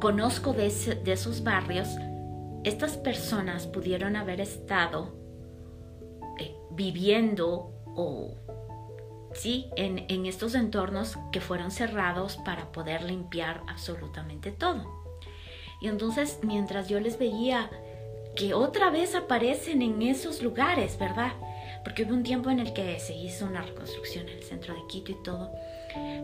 conozco 0.01 0.55
de, 0.55 0.67
esos 0.67 1.45
barrios, 1.45 1.89
estas 2.65 2.97
personas 2.97 3.67
pudieron 3.67 4.17
haber 4.17 4.41
estado 4.41 5.13
eh, 6.39 6.57
viviendo 6.71 7.71
o 7.95 8.35
sí 9.35 9.67
en, 9.77 10.07
en 10.09 10.25
estos 10.25 10.55
entornos 10.55 11.19
que 11.31 11.43
fueron 11.43 11.71
cerrados 11.71 12.39
para 12.39 12.73
poder 12.73 13.03
limpiar 13.03 13.63
absolutamente 13.69 14.53
todo. 14.53 14.87
Y 15.83 15.89
entonces 15.89 16.39
mientras 16.43 16.89
yo 16.89 16.99
les 16.99 17.19
veía 17.19 17.71
que 18.37 18.55
otra 18.55 18.89
vez 18.89 19.15
aparecen 19.15 19.83
en 19.83 20.01
esos 20.01 20.43
lugares, 20.43 20.99
¿verdad? 20.99 21.33
Porque 21.85 22.05
hubo 22.05 22.15
un 22.15 22.23
tiempo 22.23 22.51
en 22.51 22.59
el 22.59 22.73
que 22.73 22.99
se 23.01 23.15
hizo 23.15 23.47
una 23.47 23.63
reconstrucción 23.63 24.29
en 24.29 24.37
el 24.37 24.43
centro 24.43 24.75
de 24.75 24.81
Quito 24.89 25.13
y 25.13 25.23
todo, 25.23 25.51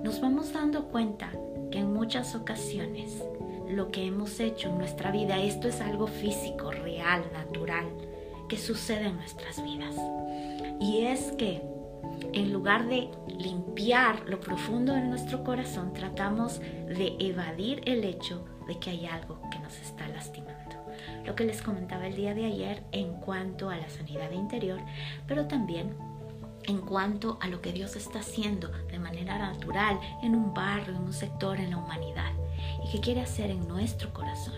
nos 0.02 0.20
vamos 0.20 0.52
dando 0.52 0.88
cuenta 0.88 1.30
que 1.70 1.78
en 1.78 1.92
muchas 1.92 2.34
ocasiones 2.34 3.22
lo 3.68 3.90
que 3.90 4.06
hemos 4.06 4.38
hecho 4.38 4.68
en 4.68 4.78
nuestra 4.78 5.10
vida, 5.10 5.40
esto 5.40 5.68
es 5.68 5.80
algo 5.80 6.06
físico, 6.06 6.70
real, 6.70 7.24
natural, 7.32 7.86
que 8.48 8.56
sucede 8.56 9.06
en 9.06 9.16
nuestras 9.16 9.62
vidas. 9.62 9.96
Y 10.80 11.06
es 11.06 11.32
que 11.32 11.62
en 12.32 12.52
lugar 12.52 12.86
de 12.88 13.08
limpiar 13.38 14.28
lo 14.28 14.40
profundo 14.40 14.92
de 14.92 15.02
nuestro 15.02 15.42
corazón, 15.42 15.92
tratamos 15.92 16.60
de 16.60 17.16
evadir 17.18 17.82
el 17.86 18.04
hecho 18.04 18.44
de 18.66 18.78
que 18.78 18.90
hay 18.90 19.06
algo 19.06 19.40
que 19.50 19.58
nos 19.58 19.76
está 19.78 20.06
lastimando. 20.08 20.55
Lo 21.26 21.34
que 21.34 21.44
les 21.44 21.60
comentaba 21.60 22.06
el 22.06 22.14
día 22.14 22.34
de 22.34 22.44
ayer 22.44 22.84
en 22.92 23.14
cuanto 23.14 23.68
a 23.68 23.76
la 23.76 23.88
sanidad 23.90 24.30
interior, 24.30 24.80
pero 25.26 25.48
también 25.48 25.92
en 26.64 26.80
cuanto 26.80 27.36
a 27.40 27.48
lo 27.48 27.60
que 27.60 27.72
Dios 27.72 27.96
está 27.96 28.20
haciendo 28.20 28.68
de 28.68 28.98
manera 29.00 29.38
natural 29.38 29.98
en 30.22 30.36
un 30.36 30.54
barrio, 30.54 30.94
en 30.94 31.02
un 31.02 31.12
sector, 31.12 31.58
en 31.58 31.70
la 31.70 31.78
humanidad 31.78 32.32
y 32.84 32.92
que 32.92 33.00
quiere 33.00 33.22
hacer 33.22 33.50
en 33.50 33.66
nuestro 33.66 34.12
corazón. 34.12 34.54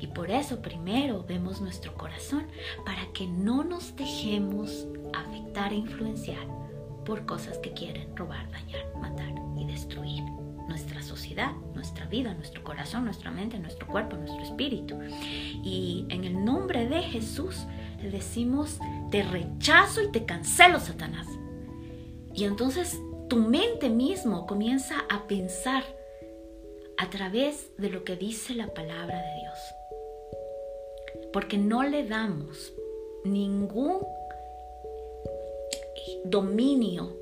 Y 0.00 0.08
por 0.08 0.30
eso 0.30 0.60
primero 0.60 1.24
vemos 1.26 1.62
nuestro 1.62 1.94
corazón 1.94 2.46
para 2.84 3.06
que 3.14 3.26
no 3.26 3.64
nos 3.64 3.96
dejemos 3.96 4.86
afectar 5.14 5.72
e 5.72 5.76
influenciar 5.76 6.46
por 7.06 7.24
cosas 7.24 7.58
que 7.58 7.72
quieren 7.72 8.14
robar, 8.16 8.50
dañar, 8.50 8.84
matar 9.00 9.32
y 9.56 9.64
destruir 9.64 10.41
nuestra 10.72 11.02
sociedad, 11.02 11.52
nuestra 11.74 12.06
vida, 12.06 12.32
nuestro 12.32 12.64
corazón, 12.64 13.04
nuestra 13.04 13.30
mente, 13.30 13.58
nuestro 13.58 13.86
cuerpo, 13.86 14.16
nuestro 14.16 14.42
espíritu. 14.42 14.98
Y 15.62 16.06
en 16.08 16.24
el 16.24 16.42
nombre 16.42 16.88
de 16.88 17.02
Jesús 17.02 17.66
le 18.02 18.10
decimos, 18.10 18.78
te 19.10 19.22
rechazo 19.22 20.00
y 20.00 20.10
te 20.10 20.24
cancelo, 20.24 20.80
Satanás. 20.80 21.26
Y 22.34 22.44
entonces 22.44 22.98
tu 23.28 23.36
mente 23.36 23.90
mismo 23.90 24.46
comienza 24.46 25.04
a 25.10 25.26
pensar 25.26 25.84
a 26.96 27.10
través 27.10 27.76
de 27.76 27.90
lo 27.90 28.02
que 28.02 28.16
dice 28.16 28.54
la 28.54 28.72
palabra 28.72 29.20
de 29.20 29.40
Dios. 29.40 29.58
Porque 31.34 31.58
no 31.58 31.82
le 31.82 32.06
damos 32.06 32.72
ningún 33.24 33.98
dominio, 36.24 37.14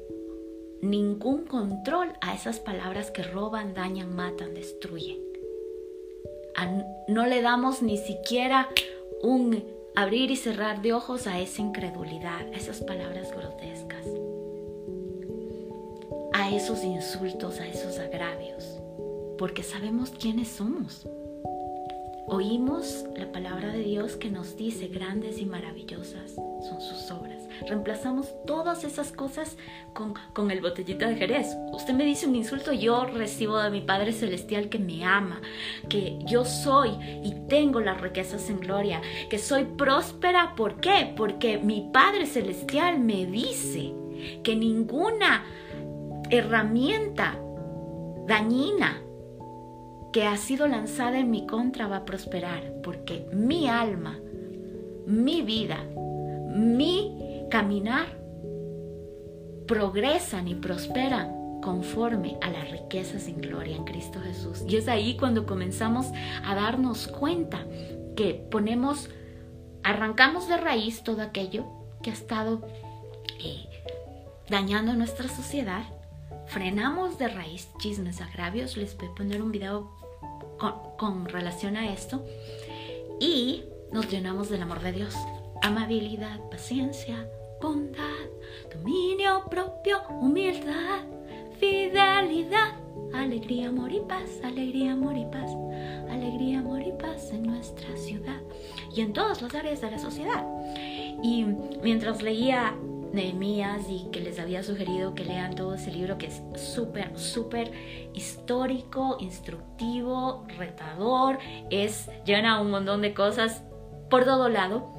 ningún 0.83 1.45
control 1.45 2.13
a 2.21 2.35
esas 2.35 2.61
palabras 2.61 3.11
que 3.11 3.23
roban, 3.23 3.75
dañan, 3.75 4.15
matan, 4.15 4.55
destruyen. 4.55 5.19
no 7.09 7.27
le 7.27 7.43
damos 7.43 7.83
ni 7.83 7.97
siquiera 7.97 8.69
un 9.23 9.65
abrir 9.95 10.31
y 10.31 10.37
cerrar 10.37 10.83
de 10.83 10.93
ojos 10.93 11.27
a 11.27 11.41
esa 11.41 11.63
incredulidad, 11.63 12.47
a 12.53 12.57
esas 12.57 12.81
palabras 12.81 13.33
grotescas, 13.33 14.07
a 16.33 16.55
esos 16.55 16.85
insultos, 16.85 17.61
a 17.61 17.67
esos 17.67 17.99
agravios, 17.99 18.81
porque 19.39 19.63
sabemos 19.63 20.11
quiénes 20.11 20.49
somos. 20.49 21.07
Oímos 22.27 23.05
la 23.17 23.31
palabra 23.33 23.73
de 23.73 23.83
Dios 23.83 24.17
que 24.17 24.31
nos 24.31 24.57
dice 24.57 24.87
grandes 24.87 25.41
y 25.41 25.47
maravillosas 25.47 26.35
son 26.35 26.81
sus 26.81 27.11
obras. 27.11 27.40
Reemplazamos 27.67 28.29
todas 28.47 28.85
esas 28.85 29.13
cosas 29.13 29.57
con, 29.95 30.15
con 30.33 30.51
el 30.51 30.61
botellito 30.61 31.07
de 31.07 31.17
Jerez. 31.17 31.57
Usted 31.73 31.95
me 31.95 32.05
dice 32.05 32.27
un 32.27 32.37
insulto, 32.37 32.73
yo 32.73 33.05
recibo 33.07 33.59
de 33.59 33.71
mi 33.71 33.81
Padre 33.81 34.13
Celestial 34.13 34.69
que 34.69 34.79
me 34.79 35.05
ama, 35.05 35.41
que 35.89 36.19
yo 36.25 36.45
soy 36.45 36.91
y 37.23 37.35
tengo 37.49 37.81
las 37.81 38.01
riquezas 38.01 38.49
en 38.51 38.61
gloria, 38.61 39.01
que 39.29 39.39
soy 39.39 39.65
próspera. 39.65 40.55
¿Por 40.57 40.81
qué? 40.81 41.13
Porque 41.17 41.59
mi 41.59 41.91
Padre 41.93 42.27
Celestial 42.27 42.99
me 42.99 43.27
dice 43.27 43.93
que 44.43 44.57
ninguna 44.57 45.45
herramienta 46.31 47.39
dañina 48.27 49.03
que 50.13 50.25
ha 50.25 50.37
sido 50.37 50.67
lanzada 50.67 51.19
en 51.19 51.31
mi 51.31 51.47
contra 51.47 51.87
va 51.87 51.99
a 51.99 52.05
prosperar, 52.05 52.75
porque 52.83 53.27
mi 53.33 53.69
alma, 53.69 54.19
mi 55.07 55.43
vida, 55.43 55.85
mi 56.55 57.20
caminar 57.51 58.21
progresan 59.67 60.49
y 60.49 60.55
prosperan 60.57 61.61
conforme 61.61 62.39
a 62.41 62.51
las 62.51 62.71
riquezas 62.71 63.29
en 63.29 63.41
gloria 63.41 63.77
en 63.77 63.85
Cristo 63.85 64.21
Jesús. 64.21 64.65
Y 64.67 64.77
es 64.77 64.89
ahí 64.89 65.17
cuando 65.17 65.47
comenzamos 65.47 66.07
a 66.45 66.55
darnos 66.55 67.07
cuenta 67.07 67.65
que 68.17 68.35
ponemos, 68.51 69.09
arrancamos 69.83 70.49
de 70.49 70.57
raíz 70.57 71.05
todo 71.05 71.23
aquello 71.23 71.67
que 72.03 72.11
ha 72.11 72.15
estado 72.15 72.67
eh, 73.45 73.67
dañando 74.49 74.95
nuestra 74.95 75.29
sociedad, 75.29 75.85
frenamos 76.47 77.19
de 77.19 77.29
raíz 77.29 77.69
chismes, 77.79 78.21
agravios, 78.21 78.77
les 78.77 78.97
voy 78.97 79.09
a 79.09 79.15
poner 79.15 79.43
un 79.43 79.53
video 79.53 79.91
con, 80.99 81.27
relación 81.27 81.77
a 81.77 81.93
esto 81.93 82.25
y 83.21 83.65
nos 83.93 84.11
llenamos 84.11 84.49
del 84.51 84.63
amor 84.63 84.81
de 84.81 84.93
Dios. 84.93 85.15
Amabilidad, 85.63 86.41
paciencia, 86.51 87.29
bondad, 87.61 88.27
dominio 88.73 89.45
propio, 89.51 90.01
humildad, 90.09 91.05
fidelidad, 91.59 92.75
alegría, 93.13 93.69
amor 93.69 93.93
y 93.93 94.01
paz, 94.01 94.41
alegría, 94.43 94.93
amor 94.93 95.17
y 95.17 95.25
paz, 95.27 95.51
alegría, 96.11 96.61
amor 96.61 96.83
y 96.83 96.93
paz 96.93 97.31
en 97.33 97.43
nuestra 97.43 97.97
ciudad 97.97 98.41
y 98.95 99.03
en 99.03 99.13
todas 99.13 99.43
las 99.43 99.55
áreas 99.55 99.81
de 99.81 99.91
la 99.91 99.99
sociedad. 99.99 100.45
Y 101.23 101.45
mientras 101.83 102.23
leía 102.23 102.75
Nehemías 103.13 103.83
y 103.89 104.09
que 104.13 104.21
les 104.21 104.39
había 104.39 104.63
sugerido 104.63 105.15
que 105.15 105.25
lean 105.25 105.55
todo 105.55 105.75
ese 105.75 105.91
libro 105.91 106.17
que 106.17 106.27
es 106.27 106.43
súper, 106.55 107.19
súper 107.19 107.73
histórico, 108.15 109.17
instructivo, 109.21 110.47
retador, 110.57 111.39
es 111.71 112.09
llena 112.25 112.61
un 112.61 112.71
montón 112.71 113.03
de 113.03 113.13
cosas 113.13 113.65
por 114.09 114.25
todo 114.25 114.49
lado. 114.49 114.93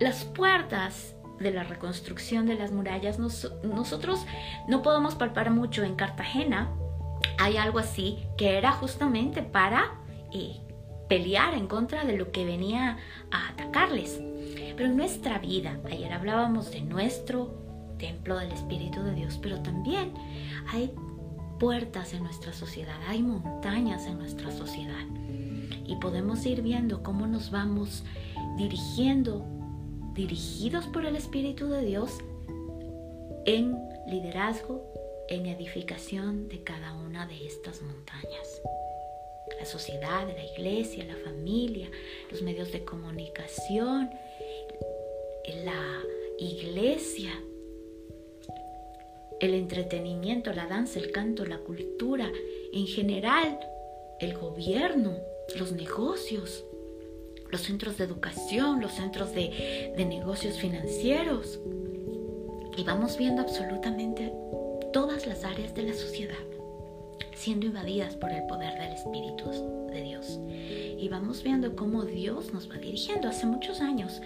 Las 0.00 0.24
puertas 0.24 1.13
de 1.38 1.50
la 1.50 1.64
reconstrucción 1.64 2.46
de 2.46 2.54
las 2.54 2.72
murallas, 2.72 3.18
nosotros 3.18 4.24
no 4.68 4.82
podemos 4.82 5.14
palpar 5.14 5.50
mucho 5.50 5.82
en 5.82 5.94
Cartagena. 5.94 6.70
Hay 7.38 7.56
algo 7.56 7.78
así 7.78 8.18
que 8.36 8.56
era 8.56 8.72
justamente 8.72 9.42
para 9.42 9.94
eh, 10.32 10.56
pelear 11.08 11.54
en 11.54 11.66
contra 11.66 12.04
de 12.04 12.16
lo 12.16 12.30
que 12.30 12.44
venía 12.44 12.98
a 13.30 13.48
atacarles. 13.48 14.20
Pero 14.76 14.88
en 14.88 14.96
nuestra 14.96 15.38
vida, 15.38 15.78
ayer 15.90 16.12
hablábamos 16.12 16.70
de 16.70 16.80
nuestro 16.80 17.62
templo 17.98 18.36
del 18.36 18.52
Espíritu 18.52 19.02
de 19.02 19.14
Dios, 19.14 19.38
pero 19.40 19.60
también 19.60 20.12
hay 20.68 20.92
puertas 21.58 22.12
en 22.12 22.24
nuestra 22.24 22.52
sociedad, 22.52 22.96
hay 23.08 23.22
montañas 23.22 24.06
en 24.06 24.18
nuestra 24.18 24.50
sociedad. 24.50 25.04
Y 25.86 25.96
podemos 25.96 26.44
ir 26.46 26.62
viendo 26.62 27.02
cómo 27.02 27.26
nos 27.26 27.50
vamos 27.50 28.04
dirigiendo, 28.56 29.44
dirigidos 30.14 30.86
por 30.86 31.04
el 31.04 31.16
Espíritu 31.16 31.68
de 31.68 31.84
Dios, 31.84 32.10
en 33.46 33.76
liderazgo, 34.06 34.82
en 35.28 35.46
edificación 35.46 36.48
de 36.48 36.62
cada 36.62 36.94
una 36.94 37.26
de 37.26 37.46
estas 37.46 37.82
montañas. 37.82 38.62
La 39.58 39.66
sociedad, 39.66 40.26
la 40.26 40.44
iglesia, 40.44 41.04
la 41.04 41.16
familia, 41.16 41.90
los 42.30 42.42
medios 42.42 42.72
de 42.72 42.84
comunicación, 42.84 44.10
la 45.64 46.02
iglesia, 46.38 47.32
el 49.40 49.54
entretenimiento, 49.54 50.52
la 50.52 50.66
danza, 50.66 51.00
el 51.00 51.10
canto, 51.10 51.44
la 51.44 51.58
cultura, 51.58 52.30
en 52.72 52.86
general, 52.86 53.58
el 54.20 54.34
gobierno, 54.34 55.16
los 55.58 55.72
negocios, 55.72 56.64
los 57.54 57.62
centros 57.62 57.96
de 57.96 58.02
educación, 58.02 58.80
los 58.80 58.94
centros 58.94 59.32
de, 59.32 59.94
de 59.96 60.04
negocios 60.04 60.58
financieros. 60.58 61.60
Y 62.76 62.82
vamos 62.82 63.16
viendo 63.16 63.42
absolutamente 63.42 64.32
todas 64.92 65.24
las 65.28 65.44
áreas 65.44 65.72
de 65.72 65.84
la 65.84 65.94
sociedad 65.94 66.34
siendo 67.36 67.66
invadidas 67.66 68.16
por 68.16 68.32
el 68.32 68.42
poder 68.46 68.74
del 68.74 68.92
Espíritu 68.92 69.50
de 69.88 70.02
Dios. 70.02 70.40
Y 70.48 71.08
vamos 71.08 71.44
viendo 71.44 71.76
cómo 71.76 72.02
Dios 72.02 72.52
nos 72.52 72.68
va 72.68 72.74
dirigiendo. 72.74 73.28
Hace 73.28 73.46
muchos 73.46 73.80
años, 73.80 74.20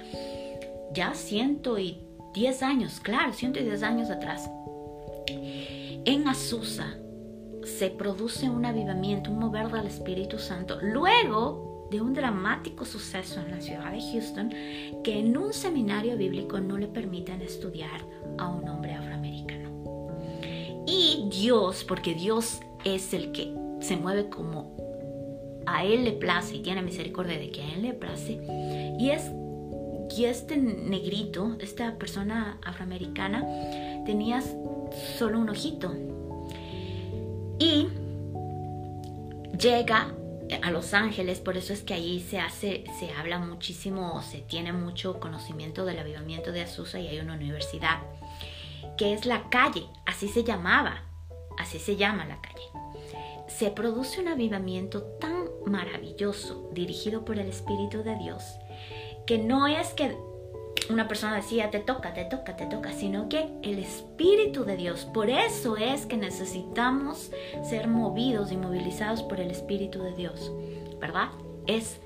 ya 0.94 1.12
ciento 1.12 1.78
y 1.78 2.06
diez 2.32 2.62
años, 2.62 2.98
claro, 3.00 3.34
ciento 3.34 3.60
y 3.60 3.64
diez 3.64 3.82
años 3.82 4.08
atrás, 4.08 4.48
en 5.26 6.28
Azusa 6.28 6.96
se 7.64 7.90
produce 7.90 8.48
un 8.48 8.64
avivamiento, 8.64 9.30
un 9.30 9.38
mover 9.38 9.68
del 9.70 9.86
Espíritu 9.86 10.38
Santo. 10.38 10.78
Luego 10.80 11.67
de 11.90 12.00
un 12.00 12.14
dramático 12.14 12.84
suceso 12.84 13.40
en 13.40 13.50
la 13.50 13.60
ciudad 13.60 13.92
de 13.92 14.00
Houston, 14.00 14.50
que 15.02 15.18
en 15.18 15.36
un 15.36 15.52
seminario 15.52 16.16
bíblico 16.16 16.60
no 16.60 16.76
le 16.76 16.86
permiten 16.86 17.42
estudiar 17.42 18.00
a 18.38 18.48
un 18.48 18.68
hombre 18.68 18.94
afroamericano. 18.94 19.68
Y 20.86 21.28
Dios, 21.30 21.84
porque 21.84 22.14
Dios 22.14 22.60
es 22.84 23.12
el 23.12 23.32
que 23.32 23.52
se 23.80 23.96
mueve 23.96 24.28
como 24.28 24.76
a 25.66 25.84
Él 25.84 26.04
le 26.04 26.12
place 26.12 26.56
y 26.56 26.60
tiene 26.60 26.82
misericordia 26.82 27.38
de 27.38 27.50
que 27.50 27.62
a 27.62 27.74
Él 27.74 27.82
le 27.82 27.94
place. 27.94 28.40
Y 28.98 29.10
es 29.10 29.30
y 30.18 30.24
este 30.24 30.56
negrito, 30.56 31.56
esta 31.60 31.96
persona 31.96 32.58
afroamericana, 32.64 33.46
tenía 34.04 34.42
solo 35.16 35.38
un 35.38 35.48
ojito. 35.48 35.94
Y 37.60 37.86
llega 39.56 40.08
a 40.62 40.70
Los 40.70 40.94
Ángeles, 40.94 41.40
por 41.40 41.56
eso 41.56 41.72
es 41.72 41.82
que 41.82 41.94
ahí 41.94 42.20
se 42.20 42.40
hace, 42.40 42.84
se 42.98 43.10
habla 43.12 43.38
muchísimo, 43.38 44.22
se 44.22 44.38
tiene 44.38 44.72
mucho 44.72 45.20
conocimiento 45.20 45.84
del 45.84 45.98
avivamiento 45.98 46.52
de 46.52 46.62
Azusa 46.62 47.00
y 47.00 47.08
hay 47.08 47.20
una 47.20 47.34
universidad, 47.34 47.98
que 48.96 49.12
es 49.12 49.26
la 49.26 49.48
calle, 49.50 49.86
así 50.06 50.28
se 50.28 50.44
llamaba, 50.44 51.02
así 51.58 51.78
se 51.78 51.96
llama 51.96 52.24
la 52.24 52.40
calle. 52.40 52.64
Se 53.46 53.70
produce 53.70 54.20
un 54.20 54.28
avivamiento 54.28 55.02
tan 55.02 55.46
maravilloso, 55.66 56.70
dirigido 56.72 57.24
por 57.24 57.38
el 57.38 57.48
Espíritu 57.48 58.02
de 58.02 58.16
Dios, 58.16 58.42
que 59.26 59.38
no 59.38 59.66
es 59.66 59.94
que 59.94 60.16
una 60.90 61.06
persona 61.06 61.36
decía, 61.36 61.70
te 61.70 61.80
toca, 61.80 62.14
te 62.14 62.24
toca, 62.24 62.56
te 62.56 62.66
toca, 62.66 62.92
sino 62.92 63.28
que 63.28 63.48
el 63.62 63.78
Espíritu 63.78 64.64
de 64.64 64.76
Dios, 64.76 65.04
por 65.04 65.28
eso 65.28 65.76
es 65.76 66.06
que 66.06 66.16
necesitamos 66.16 67.30
ser 67.62 67.88
movidos 67.88 68.52
y 68.52 68.56
movilizados 68.56 69.22
por 69.22 69.40
el 69.40 69.50
Espíritu 69.50 70.02
de 70.02 70.14
Dios, 70.14 70.52
¿verdad? 71.00 71.28
Es 71.66 72.00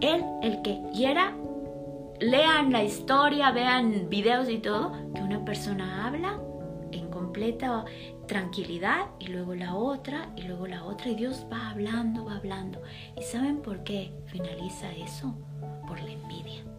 Él 0.00 0.24
el 0.42 0.62
que 0.62 0.80
quiera, 0.94 1.34
lean 2.20 2.70
la 2.70 2.84
historia, 2.84 3.50
vean 3.50 4.08
videos 4.08 4.48
y 4.48 4.58
todo, 4.58 4.92
que 5.14 5.22
una 5.22 5.44
persona 5.44 6.06
habla 6.06 6.40
en 6.92 7.10
completa 7.10 7.84
tranquilidad 8.28 9.06
y 9.18 9.28
luego 9.28 9.54
la 9.54 9.74
otra 9.74 10.30
y 10.36 10.42
luego 10.42 10.66
la 10.68 10.84
otra 10.84 11.08
y 11.08 11.16
Dios 11.16 11.46
va 11.52 11.70
hablando, 11.70 12.24
va 12.24 12.36
hablando. 12.36 12.80
¿Y 13.18 13.22
saben 13.22 13.62
por 13.62 13.82
qué 13.82 14.12
finaliza 14.26 14.92
eso? 14.92 15.34
Por 15.88 16.00
la 16.00 16.12
envidia 16.12 16.71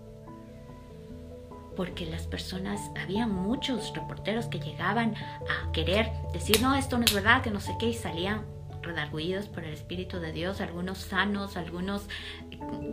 porque 1.75 2.05
las 2.05 2.27
personas, 2.27 2.79
había 3.01 3.27
muchos 3.27 3.93
reporteros 3.95 4.47
que 4.47 4.59
llegaban 4.59 5.15
a 5.15 5.71
querer 5.71 6.11
decir, 6.31 6.61
no, 6.61 6.75
esto 6.75 6.97
no 6.97 7.05
es 7.05 7.13
verdad, 7.13 7.41
que 7.41 7.51
no 7.51 7.59
sé 7.59 7.75
qué, 7.79 7.89
y 7.89 7.93
salían 7.93 8.45
redarguidos 8.83 9.47
por 9.47 9.63
el 9.63 9.73
Espíritu 9.73 10.19
de 10.19 10.31
Dios, 10.31 10.61
algunos 10.61 10.99
sanos, 10.99 11.57
algunos 11.57 12.07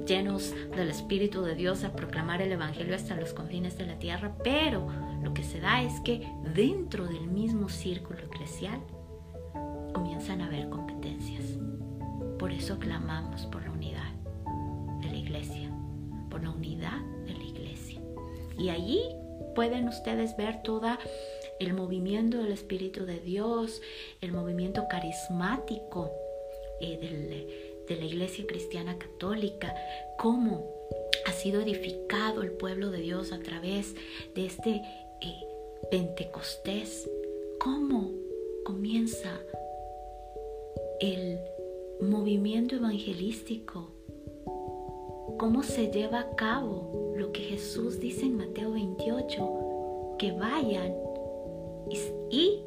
llenos 0.07 0.55
del 0.77 0.89
Espíritu 0.89 1.43
de 1.43 1.55
Dios 1.55 1.85
a 1.85 1.93
proclamar 1.93 2.41
el 2.43 2.53
Evangelio 2.53 2.95
hasta 2.95 3.17
los 3.17 3.33
confines 3.35 3.77
de 3.77 3.87
la 3.87 3.99
tierra, 3.99 4.35
pero 4.43 4.89
lo 5.23 5.35
que 5.35 5.43
se 5.43 5.61
da 5.61 5.83
es 5.83 6.01
que 6.01 6.27
dentro 6.55 7.07
del 7.07 7.27
mismo 7.27 7.69
círculo 7.69 8.21
eclesial 8.21 8.81
comienzan 9.93 10.41
a 10.41 10.47
haber 10.47 10.69
competencias. 10.71 11.45
Por 12.39 12.53
eso 12.53 12.79
clamamos 12.79 13.47
por 13.47 13.63
la 13.63 13.71
unidad 13.71 14.13
de 15.01 15.09
la 15.09 15.17
iglesia, 15.17 15.71
por 16.31 16.43
la 16.43 16.51
unidad 16.51 17.01
y 18.61 18.69
allí 18.69 19.01
pueden 19.55 19.89
ustedes 19.89 20.37
ver 20.37 20.63
todo 20.63 20.87
el 21.59 21.73
movimiento 21.73 22.39
del 22.39 22.53
Espíritu 22.53 23.07
de 23.07 23.19
Dios, 23.21 23.81
el 24.21 24.33
movimiento 24.33 24.87
carismático 24.89 26.11
eh, 26.81 27.79
de 27.89 27.97
la 27.97 28.05
Iglesia 28.05 28.45
Cristiana 28.47 28.99
Católica, 28.99 29.75
cómo 30.19 30.71
ha 31.27 31.33
sido 31.33 31.61
edificado 31.63 32.43
el 32.43 32.53
pueblo 32.53 32.91
de 32.91 33.01
Dios 33.01 33.33
a 33.33 33.41
través 33.41 33.95
de 34.35 34.47
este 34.47 34.83
eh, 35.21 35.47
Pentecostés, 35.91 37.11
cómo 37.59 38.13
comienza 38.65 39.41
el 41.01 41.41
movimiento 42.01 42.77
evangelístico 42.77 44.01
cómo 45.41 45.63
se 45.63 45.91
lleva 45.91 46.21
a 46.21 46.37
cabo 46.37 47.10
que 47.33 47.43
Jesús 47.43 48.01
dice 48.01 48.27
en 48.27 48.37
Mateo 48.37 48.73
28, 48.73 50.17
que 50.19 50.33
vayan 50.33 50.95
y, 52.31 52.63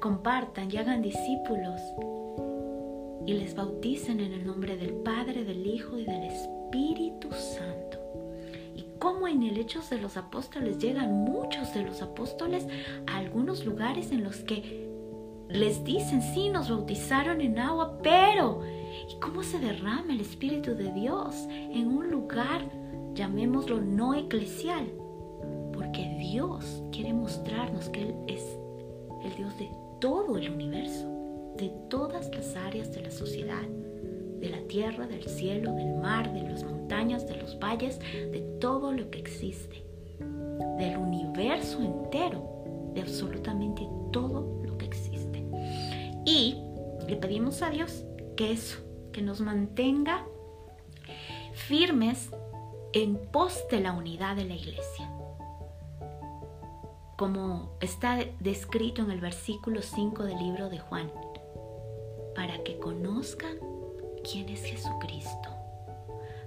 compartan 0.00 0.70
y 0.72 0.76
hagan 0.76 1.02
discípulos 1.02 1.80
y 3.26 3.34
les 3.34 3.54
bauticen 3.54 4.20
en 4.20 4.32
el 4.32 4.46
nombre 4.46 4.76
del 4.76 4.94
Padre, 4.94 5.44
del 5.44 5.66
Hijo 5.66 5.98
y 5.98 6.04
del 6.04 6.24
Espíritu 6.24 7.28
Santo. 7.30 7.98
Y 8.74 8.84
cómo 8.98 9.28
en 9.28 9.42
el 9.42 9.58
Hechos 9.58 9.90
de 9.90 9.98
los 9.98 10.16
Apóstoles 10.16 10.78
llegan 10.78 11.12
muchos 11.24 11.72
de 11.74 11.82
los 11.82 12.02
apóstoles 12.02 12.66
a 13.06 13.18
algunos 13.18 13.64
lugares 13.64 14.10
en 14.10 14.24
los 14.24 14.38
que 14.38 14.90
les 15.48 15.84
dicen, 15.84 16.22
sí, 16.22 16.48
nos 16.48 16.70
bautizaron 16.70 17.40
en 17.40 17.58
agua, 17.58 17.98
pero 18.02 18.62
y 19.10 19.18
cómo 19.20 19.42
se 19.42 19.58
derrama 19.58 20.12
el 20.12 20.20
Espíritu 20.20 20.74
de 20.74 20.92
Dios 20.92 21.34
en 21.48 21.88
un 21.88 22.10
lugar, 22.10 22.68
llamémoslo 23.14 23.80
no 23.80 24.14
eclesial, 24.14 24.86
porque 25.72 26.16
Dios 26.18 26.82
quiere 26.92 27.12
mostrarnos 27.12 27.88
que 27.88 28.02
Él 28.02 28.14
es 28.26 28.44
el 29.24 29.34
Dios 29.36 29.56
de 29.58 29.70
todo 30.00 30.36
el 30.36 30.50
universo, 30.50 31.08
de 31.56 31.70
todas 31.88 32.34
las 32.34 32.56
áreas 32.56 32.92
de 32.92 33.02
la 33.02 33.10
sociedad, 33.10 33.62
de 34.40 34.48
la 34.48 34.60
tierra, 34.66 35.06
del 35.06 35.24
cielo, 35.24 35.72
del 35.74 35.94
mar, 35.94 36.32
de 36.32 36.42
las 36.42 36.64
montañas, 36.64 37.26
de 37.28 37.36
los 37.36 37.58
valles, 37.58 38.00
de 38.00 38.40
todo 38.60 38.92
lo 38.92 39.10
que 39.10 39.20
existe, 39.20 39.84
del 40.78 40.96
universo 40.96 41.80
entero, 41.80 42.90
de 42.94 43.02
absolutamente 43.02 43.86
todo 44.12 44.62
lo 44.64 44.76
que 44.78 44.86
existe. 44.86 45.44
Y 46.24 46.56
le 47.08 47.16
pedimos 47.16 47.62
a 47.62 47.70
Dios 47.70 48.04
que 48.36 48.52
eso, 48.52 48.78
que 49.12 49.22
nos 49.22 49.40
mantenga 49.40 50.26
firmes 51.52 52.30
en 52.92 53.16
pos 53.16 53.64
de 53.70 53.80
la 53.80 53.92
unidad 53.92 54.36
de 54.36 54.44
la 54.44 54.54
iglesia. 54.54 55.10
Como 57.16 57.76
está 57.80 58.18
descrito 58.40 59.02
en 59.02 59.10
el 59.10 59.20
versículo 59.20 59.80
5 59.80 60.24
del 60.24 60.38
libro 60.38 60.68
de 60.68 60.78
Juan, 60.78 61.10
para 62.34 62.62
que 62.64 62.78
conozcan 62.78 63.58
quién 64.30 64.48
es 64.48 64.64
Jesucristo, 64.64 65.51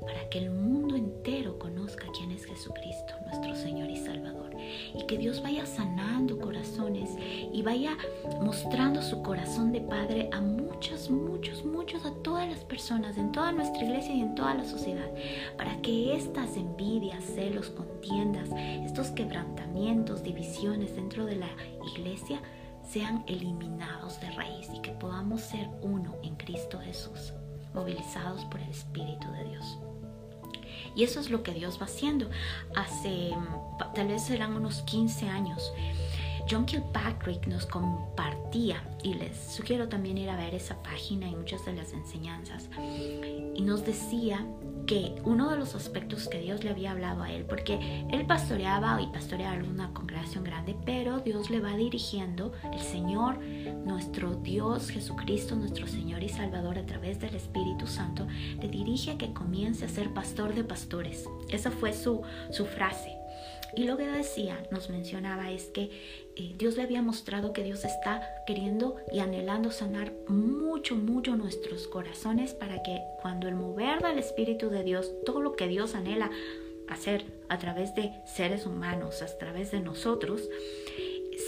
para 0.06 0.30
que 0.30 0.40
el 0.40 0.52
mundo 0.52 0.96
entero 0.96 1.58
conozca 1.60 2.08
quién 2.18 2.32
es 2.32 2.46
Jesucristo, 2.46 3.14
nuestro 3.26 3.56
Señor 3.56 3.90
y 3.90 3.98
Salvador, 3.98 4.52
y 4.94 5.06
que 5.06 5.18
Dios 5.18 5.42
vaya 5.42 5.66
sanando 5.66 6.40
corazones 6.40 7.10
y 7.52 7.62
vaya 7.62 7.98
mostrando 8.42 9.02
su 9.02 9.22
corazón 9.22 9.72
de 9.72 9.82
Padre 9.82 10.30
a 10.32 10.42
muchos, 10.42 11.10
muchos, 11.10 11.66
muchos, 11.66 12.06
a 12.06 12.14
todas 12.24 12.48
las 12.50 12.64
personas, 12.64 13.18
en 13.18 13.32
toda 13.32 13.52
nuestra 13.52 13.84
iglesia 13.84 14.14
y 14.14 14.22
en 14.22 14.36
toda 14.36 14.54
la 14.56 14.66
sociedad, 14.66 15.10
para 15.58 15.82
que 15.82 16.16
estas 16.16 16.58
envidias, 16.58 17.24
celos, 17.24 17.70
contiendas, 17.70 18.50
estos 18.86 19.10
quebrantamientos, 19.12 20.24
divisiones 20.24 20.96
dentro 20.96 21.26
de 21.26 21.38
la 21.38 21.50
iglesia 21.96 22.42
sean 22.88 23.24
eliminados 23.28 24.20
de 24.22 24.30
raíz 24.32 24.70
y 24.74 24.82
que 24.82 24.92
podamos 24.92 25.42
ser 25.42 25.68
uno 25.82 26.16
en 26.24 26.36
Cristo 26.36 26.80
Jesús, 26.80 27.34
movilizados 27.74 28.46
por 28.46 28.60
el 28.60 28.70
Espíritu 28.70 29.32
de 29.32 29.44
Dios. 29.46 29.80
Y 30.96 31.04
eso 31.04 31.20
es 31.20 31.30
lo 31.30 31.44
que 31.44 31.54
Dios 31.54 31.80
va 31.80 31.86
haciendo. 31.86 32.30
Hace, 32.76 33.32
tal 33.94 34.08
vez 34.08 34.24
serán 34.24 34.54
unos 34.56 34.82
15 34.84 35.30
años, 35.30 35.72
John 36.50 36.66
Kilpatrick 36.66 37.48
nos 37.48 37.66
compartía, 37.66 38.84
y 39.04 39.16
les 39.16 39.36
sugiero 39.38 39.90
también 39.90 40.18
ir 40.18 40.30
a 40.30 40.36
ver 40.36 40.54
esa 40.54 40.82
página 40.84 41.28
y 41.28 41.36
muchas 41.36 41.66
de 41.66 41.74
las 41.74 41.92
enseñanzas, 41.92 42.70
y 43.56 43.62
nos 43.62 43.84
decía 43.84 44.46
que 44.86 45.16
uno 45.24 45.50
de 45.50 45.58
los 45.58 45.74
aspectos 45.74 46.28
que 46.28 46.40
Dios 46.40 46.64
le 46.64 46.70
había 46.70 46.92
hablado 46.92 47.24
a 47.24 47.32
él, 47.32 47.46
porque 47.46 48.06
él 48.12 48.28
pastoreaba 48.28 49.02
y 49.02 49.08
pastoreaba 49.08 49.58
una 49.64 49.92
congregación 49.94 50.44
grande, 50.44 50.76
pero 50.86 51.20
Dios 51.20 51.50
le 51.50 51.60
va 51.60 51.76
dirigiendo, 51.76 52.54
el 52.72 52.80
Señor, 52.80 53.40
nuestro 53.40 54.36
Dios 54.36 54.90
Jesucristo, 54.90 55.56
nuestro 55.56 55.88
Señor 55.88 56.22
y 56.22 56.30
Salvador 56.30 56.78
a 56.78 56.86
través 56.86 57.20
del 57.20 57.34
Espíritu 57.34 57.88
Santo, 57.88 58.28
le 58.62 58.68
dirige 58.68 59.12
a 59.12 59.18
que 59.18 59.34
comience 59.34 59.86
a 59.86 59.90
ser 59.90 60.14
pastor 60.14 60.54
de 60.54 60.64
pastores. 60.64 61.26
Esa 61.50 61.72
fue 61.72 61.92
su, 61.94 62.22
su 62.52 62.66
frase. 62.66 63.25
Y 63.76 63.84
lo 63.84 63.98
que 63.98 64.08
decía, 64.08 64.66
nos 64.72 64.90
mencionaba, 64.90 65.52
es 65.52 65.66
que 65.66 65.90
eh, 66.36 66.56
Dios 66.58 66.78
le 66.78 66.84
había 66.84 67.02
mostrado 67.02 67.52
que 67.52 67.64
Dios 67.64 67.84
está 67.84 68.22
queriendo 68.48 68.96
y 69.12 69.20
anhelando 69.20 69.70
sanar 69.72 70.14
mucho, 70.28 70.96
mucho 70.96 71.36
nuestros 71.36 71.88
corazones 71.88 72.54
para 72.54 72.84
que 72.84 73.02
cuando 73.22 73.48
el 73.48 73.56
mover 73.56 74.02
del 74.02 74.18
Espíritu 74.18 74.70
de 74.70 74.84
Dios, 74.84 75.12
todo 75.26 75.42
lo 75.42 75.56
que 75.56 75.68
Dios 75.68 75.94
anhela 75.94 76.32
hacer 76.88 77.26
a 77.50 77.58
través 77.58 77.96
de 77.96 78.12
seres 78.26 78.66
humanos, 78.66 79.22
a 79.22 79.38
través 79.38 79.72
de 79.72 79.82
nosotros, 79.82 80.50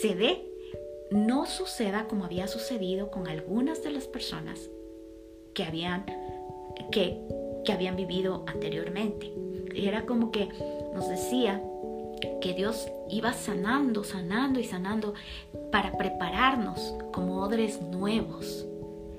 se 0.02 0.16
dé, 0.16 0.44
no 1.12 1.46
suceda 1.46 2.08
como 2.08 2.26
había 2.26 2.48
sucedido 2.48 3.10
con 3.10 3.28
algunas 3.28 3.84
de 3.84 3.92
las 3.92 4.08
personas 4.08 4.70
que 5.54 5.64
habían, 5.64 6.06
que, 6.92 7.22
que 7.64 7.72
habían 7.72 7.96
vivido 7.96 8.44
anteriormente. 8.48 9.32
Y 9.74 9.88
era 9.88 10.06
como 10.06 10.32
que 10.32 10.50
nos 10.94 11.08
decía, 11.08 11.62
que 12.42 12.54
Dios 12.54 12.88
iba 13.10 13.34
sanando, 13.34 14.04
sanando 14.04 14.60
y 14.60 14.64
sanando 14.64 15.14
para 15.72 15.98
prepararnos 15.98 16.96
como 17.12 17.42
odres 17.42 17.82
nuevos, 17.82 18.66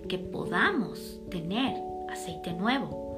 que 0.08 0.18
podamos 0.18 1.20
tener 1.30 1.76
aceite 2.10 2.52
nuevo 2.52 3.08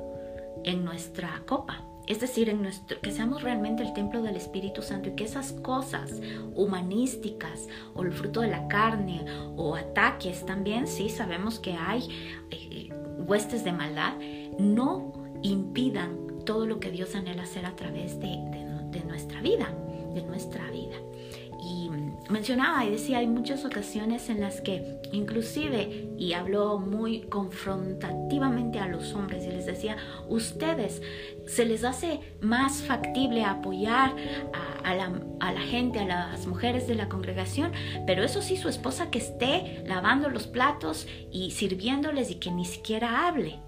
en 0.65 0.85
nuestra 0.85 1.43
copa. 1.47 1.85
es 2.07 2.19
decir, 2.19 2.49
en 2.49 2.63
nuestro, 2.63 3.01
que 3.01 3.13
seamos 3.13 3.43
realmente 3.43 3.85
el 3.85 3.93
templo 3.93 4.21
del 4.21 4.35
Espíritu 4.35 4.83
Santo 4.83 5.11
y 5.11 5.13
que 5.13 5.23
esas 5.23 5.53
cosas 5.53 6.21
humanísticas 6.57 7.69
o 7.95 8.03
el 8.03 8.11
fruto 8.11 8.41
de 8.41 8.49
la 8.49 8.67
carne 8.67 9.25
o 9.57 9.77
ataques 9.77 10.45
también, 10.45 10.89
sí, 10.89 11.09
sabemos 11.09 11.61
que 11.61 11.75
hay 11.75 12.43
eh, 12.51 12.89
huestes 13.29 13.63
de 13.63 13.71
maldad, 13.71 14.15
no 14.59 15.13
impidan 15.43 16.43
todo 16.45 16.67
lo 16.67 16.81
que 16.81 16.91
Dios 16.91 17.15
anhela 17.15 17.45
hacer 17.45 17.65
a 17.65 17.77
través 17.77 18.19
de, 18.19 18.27
de 18.27 18.70
nuestra 19.01 19.41
vida, 19.41 19.73
de 20.15 20.23
nuestra 20.23 20.69
vida. 20.71 20.97
Y 21.63 21.91
mencionaba 22.31 22.85
y 22.85 22.91
decía, 22.91 23.19
hay 23.19 23.27
muchas 23.27 23.65
ocasiones 23.65 24.31
en 24.31 24.41
las 24.41 24.61
que 24.61 25.01
inclusive, 25.13 26.09
y 26.17 26.33
habló 26.33 26.79
muy 26.79 27.23
confrontativamente 27.23 28.79
a 28.79 28.89
los 28.89 29.15
hombres 29.15 29.45
y 29.45 29.51
les 29.51 29.67
decía, 29.67 29.97
ustedes 30.29 31.03
se 31.47 31.65
les 31.67 31.85
hace 31.85 32.21
más 32.41 32.83
factible 32.83 33.45
apoyar 33.45 34.15
a, 34.85 34.95
la, 34.95 35.13
a, 35.41 35.53
la, 35.53 35.61
gente, 35.61 36.01
a 36.01 36.07
las 36.07 36.47
mujeres 36.47 36.87
de 36.87 36.95
la 36.95 37.09
congregación, 37.09 37.73
pero 38.07 38.23
eso 38.23 38.41
sí, 38.41 38.57
su 38.57 38.69
esposa 38.69 39.11
que 39.11 39.19
esté 39.19 39.85
lavando 39.87 40.31
los 40.31 40.47
platos 40.47 41.07
y 41.31 41.51
sirviéndoles 41.51 42.31
y 42.31 42.37
que 42.37 42.51
ni 42.51 42.65
siquiera 42.65 43.27
hable. 43.27 43.59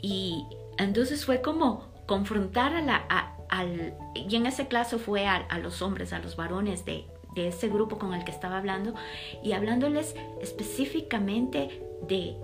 Y 0.00 0.44
entonces 0.78 1.24
fue 1.24 1.40
como 1.42 1.88
confrontar 2.06 2.74
a 2.74 2.80
la... 2.80 3.35
al, 3.48 3.94
y 4.14 4.36
en 4.36 4.46
ese 4.46 4.68
caso 4.68 4.98
fue 4.98 5.26
a, 5.26 5.36
a 5.36 5.58
los 5.58 5.82
hombres, 5.82 6.12
a 6.12 6.18
los 6.18 6.36
varones 6.36 6.84
de, 6.84 7.06
de 7.34 7.48
ese 7.48 7.68
grupo 7.68 7.98
con 7.98 8.14
el 8.14 8.24
que 8.24 8.32
estaba 8.32 8.58
hablando 8.58 8.94
y 9.42 9.52
hablándoles 9.52 10.16
específicamente 10.40 11.82
de 12.08 12.36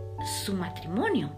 su 0.45 0.55
matrimonio. 0.55 1.31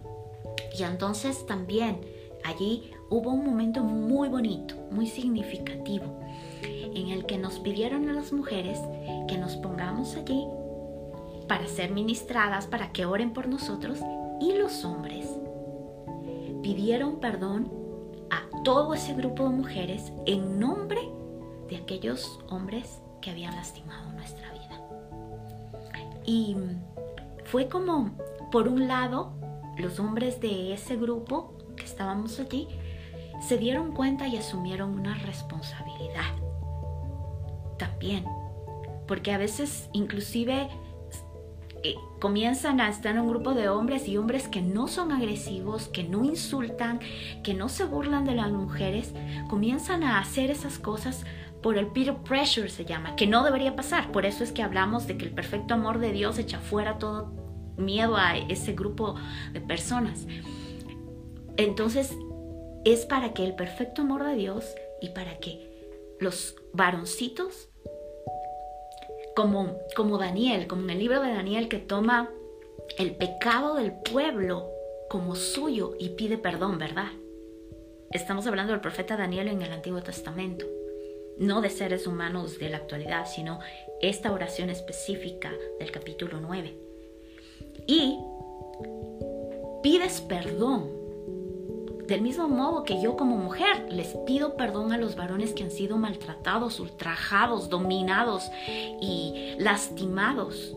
Y 0.78 0.82
entonces 0.82 1.46
también 1.46 2.00
allí 2.44 2.90
hubo 3.10 3.30
un 3.30 3.44
momento 3.44 3.82
muy 3.82 4.28
bonito, 4.28 4.74
muy 4.90 5.06
significativo, 5.06 6.20
en 6.62 7.08
el 7.08 7.26
que 7.26 7.38
nos 7.38 7.58
pidieron 7.60 8.08
a 8.08 8.12
las 8.12 8.32
mujeres 8.32 8.78
que 9.28 9.38
nos 9.38 9.56
pongamos 9.56 10.16
allí 10.16 10.44
para 11.48 11.66
ser 11.66 11.90
ministradas, 11.90 12.66
para 12.66 12.92
que 12.92 13.06
oren 13.06 13.32
por 13.32 13.48
nosotros, 13.48 13.98
y 14.40 14.52
los 14.52 14.84
hombres 14.84 15.28
pidieron 16.62 17.20
perdón 17.20 17.83
todo 18.64 18.94
ese 18.94 19.12
grupo 19.12 19.44
de 19.44 19.50
mujeres 19.50 20.12
en 20.24 20.58
nombre 20.58 21.00
de 21.68 21.76
aquellos 21.76 22.40
hombres 22.48 23.02
que 23.20 23.30
habían 23.30 23.54
lastimado 23.54 24.10
nuestra 24.12 24.50
vida. 24.52 24.80
Y 26.24 26.56
fue 27.44 27.68
como, 27.68 28.12
por 28.50 28.66
un 28.68 28.88
lado, 28.88 29.34
los 29.76 30.00
hombres 30.00 30.40
de 30.40 30.72
ese 30.72 30.96
grupo 30.96 31.52
que 31.76 31.84
estábamos 31.84 32.40
allí 32.40 32.68
se 33.46 33.58
dieron 33.58 33.92
cuenta 33.92 34.26
y 34.28 34.38
asumieron 34.38 34.98
una 34.98 35.14
responsabilidad. 35.14 36.32
También, 37.78 38.24
porque 39.06 39.32
a 39.32 39.38
veces 39.38 39.90
inclusive 39.92 40.70
eh, 41.84 41.94
comienzan 42.20 42.80
a 42.80 42.88
estar 42.88 43.14
en 43.14 43.20
un 43.20 43.28
grupo 43.28 43.54
de 43.54 43.68
hombres 43.68 44.08
y 44.08 44.16
hombres 44.16 44.48
que 44.48 44.62
no 44.62 44.88
son 44.88 45.12
agresivos, 45.12 45.88
que 45.88 46.02
no 46.02 46.24
insultan, 46.24 46.98
que 47.42 47.54
no 47.54 47.68
se 47.68 47.84
burlan 47.84 48.24
de 48.24 48.34
las 48.34 48.50
mujeres, 48.50 49.12
comienzan 49.48 50.02
a 50.02 50.18
hacer 50.18 50.50
esas 50.50 50.78
cosas 50.78 51.24
por 51.62 51.78
el 51.78 51.86
peer 51.86 52.14
pressure 52.16 52.68
se 52.68 52.84
llama, 52.84 53.16
que 53.16 53.26
no 53.26 53.42
debería 53.42 53.74
pasar. 53.74 54.12
Por 54.12 54.26
eso 54.26 54.44
es 54.44 54.52
que 54.52 54.62
hablamos 54.62 55.06
de 55.06 55.16
que 55.16 55.24
el 55.24 55.30
perfecto 55.30 55.72
amor 55.72 55.98
de 55.98 56.12
Dios 56.12 56.38
echa 56.38 56.58
fuera 56.58 56.98
todo 56.98 57.32
miedo 57.78 58.16
a 58.16 58.36
ese 58.36 58.74
grupo 58.74 59.14
de 59.52 59.62
personas. 59.62 60.26
Entonces, 61.56 62.14
es 62.84 63.06
para 63.06 63.32
que 63.32 63.44
el 63.44 63.54
perfecto 63.54 64.02
amor 64.02 64.24
de 64.24 64.34
Dios 64.34 64.74
y 65.00 65.10
para 65.10 65.38
que 65.38 66.14
los 66.20 66.54
varoncitos, 66.74 67.70
como, 69.34 69.78
como 69.96 70.18
Daniel, 70.18 70.66
como 70.66 70.82
en 70.82 70.90
el 70.90 70.98
libro 70.98 71.20
de 71.20 71.32
Daniel 71.32 71.68
que 71.68 71.78
toma 71.78 72.30
el 72.98 73.14
pecado 73.16 73.74
del 73.74 73.92
pueblo 73.92 74.70
como 75.08 75.34
suyo 75.34 75.94
y 75.98 76.10
pide 76.10 76.38
perdón, 76.38 76.78
¿verdad? 76.78 77.12
Estamos 78.10 78.46
hablando 78.46 78.72
del 78.72 78.80
profeta 78.80 79.16
Daniel 79.16 79.48
en 79.48 79.62
el 79.62 79.72
Antiguo 79.72 80.02
Testamento 80.02 80.66
no 81.38 81.60
de 81.60 81.70
seres 81.70 82.06
humanos 82.06 82.58
de 82.58 82.70
la 82.70 82.78
actualidad, 82.78 83.26
sino 83.26 83.60
esta 84.00 84.32
oración 84.32 84.70
específica 84.70 85.52
del 85.78 85.90
capítulo 85.90 86.40
9. 86.40 86.74
Y 87.86 88.18
pides 89.82 90.20
perdón. 90.20 91.03
Del 92.08 92.20
mismo 92.20 92.48
modo 92.48 92.84
que 92.84 93.00
yo 93.00 93.16
como 93.16 93.36
mujer 93.36 93.86
les 93.90 94.08
pido 94.26 94.56
perdón 94.56 94.92
a 94.92 94.98
los 94.98 95.16
varones 95.16 95.52
que 95.52 95.64
han 95.64 95.70
sido 95.70 95.96
maltratados, 95.96 96.80
ultrajados, 96.80 97.70
dominados 97.70 98.50
y 99.00 99.54
lastimados. 99.58 100.76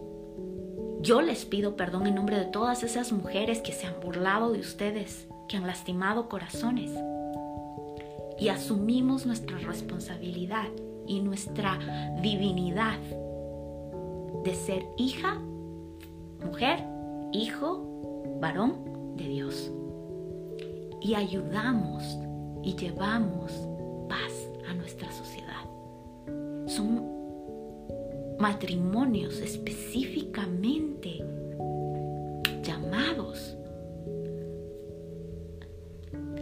Yo 1.02 1.22
les 1.22 1.46
pido 1.46 1.76
perdón 1.76 2.08
en 2.08 2.16
nombre 2.16 2.40
de 2.40 2.46
todas 2.46 2.84
esas 2.84 3.12
mujeres 3.12 3.62
que 3.62 3.72
se 3.72 3.88
han 3.88 4.00
burlado 4.02 4.52
de 4.52 4.60
ustedes, 4.60 5.28
que 5.48 5.58
han 5.58 5.68
lastimado 5.68 6.30
corazones 6.30 6.92
y 8.40 8.50
asumimos 8.50 9.26
nuestra 9.26 9.58
responsabilidad 9.58 10.68
y 11.08 11.22
nuestra 11.22 11.80
divinidad 12.22 13.00
de 14.44 14.54
ser 14.54 14.86
hija, 14.98 15.42
mujer, 16.46 16.84
hijo, 17.32 18.38
varón 18.40 19.16
de 19.16 19.28
Dios. 19.28 19.72
Y 21.02 21.14
ayudamos 21.16 22.04
y 22.64 22.76
llevamos 22.76 23.52
paz 24.10 24.34
a 24.70 24.74
nuestra 24.74 25.12
sociedad. 25.12 25.64
Son 26.66 27.18
matrimonios 28.40 29.40
específicamente 29.40 31.24
llamados. 32.64 33.56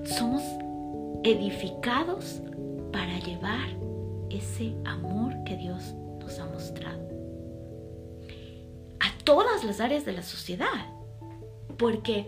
Somos 0.04 0.42
edificados 1.24 2.42
para 2.92 3.20
llevar 3.20 3.70
ese 4.30 4.76
amor 4.86 5.34
que 5.46 5.58
Dios 5.58 5.94
nos 6.20 6.40
ha 6.40 6.46
mostrado 6.46 7.06
a 9.00 9.24
todas 9.24 9.64
las 9.64 9.80
áreas 9.80 10.06
de 10.06 10.14
la 10.14 10.24
sociedad, 10.24 10.94
porque 11.78 12.26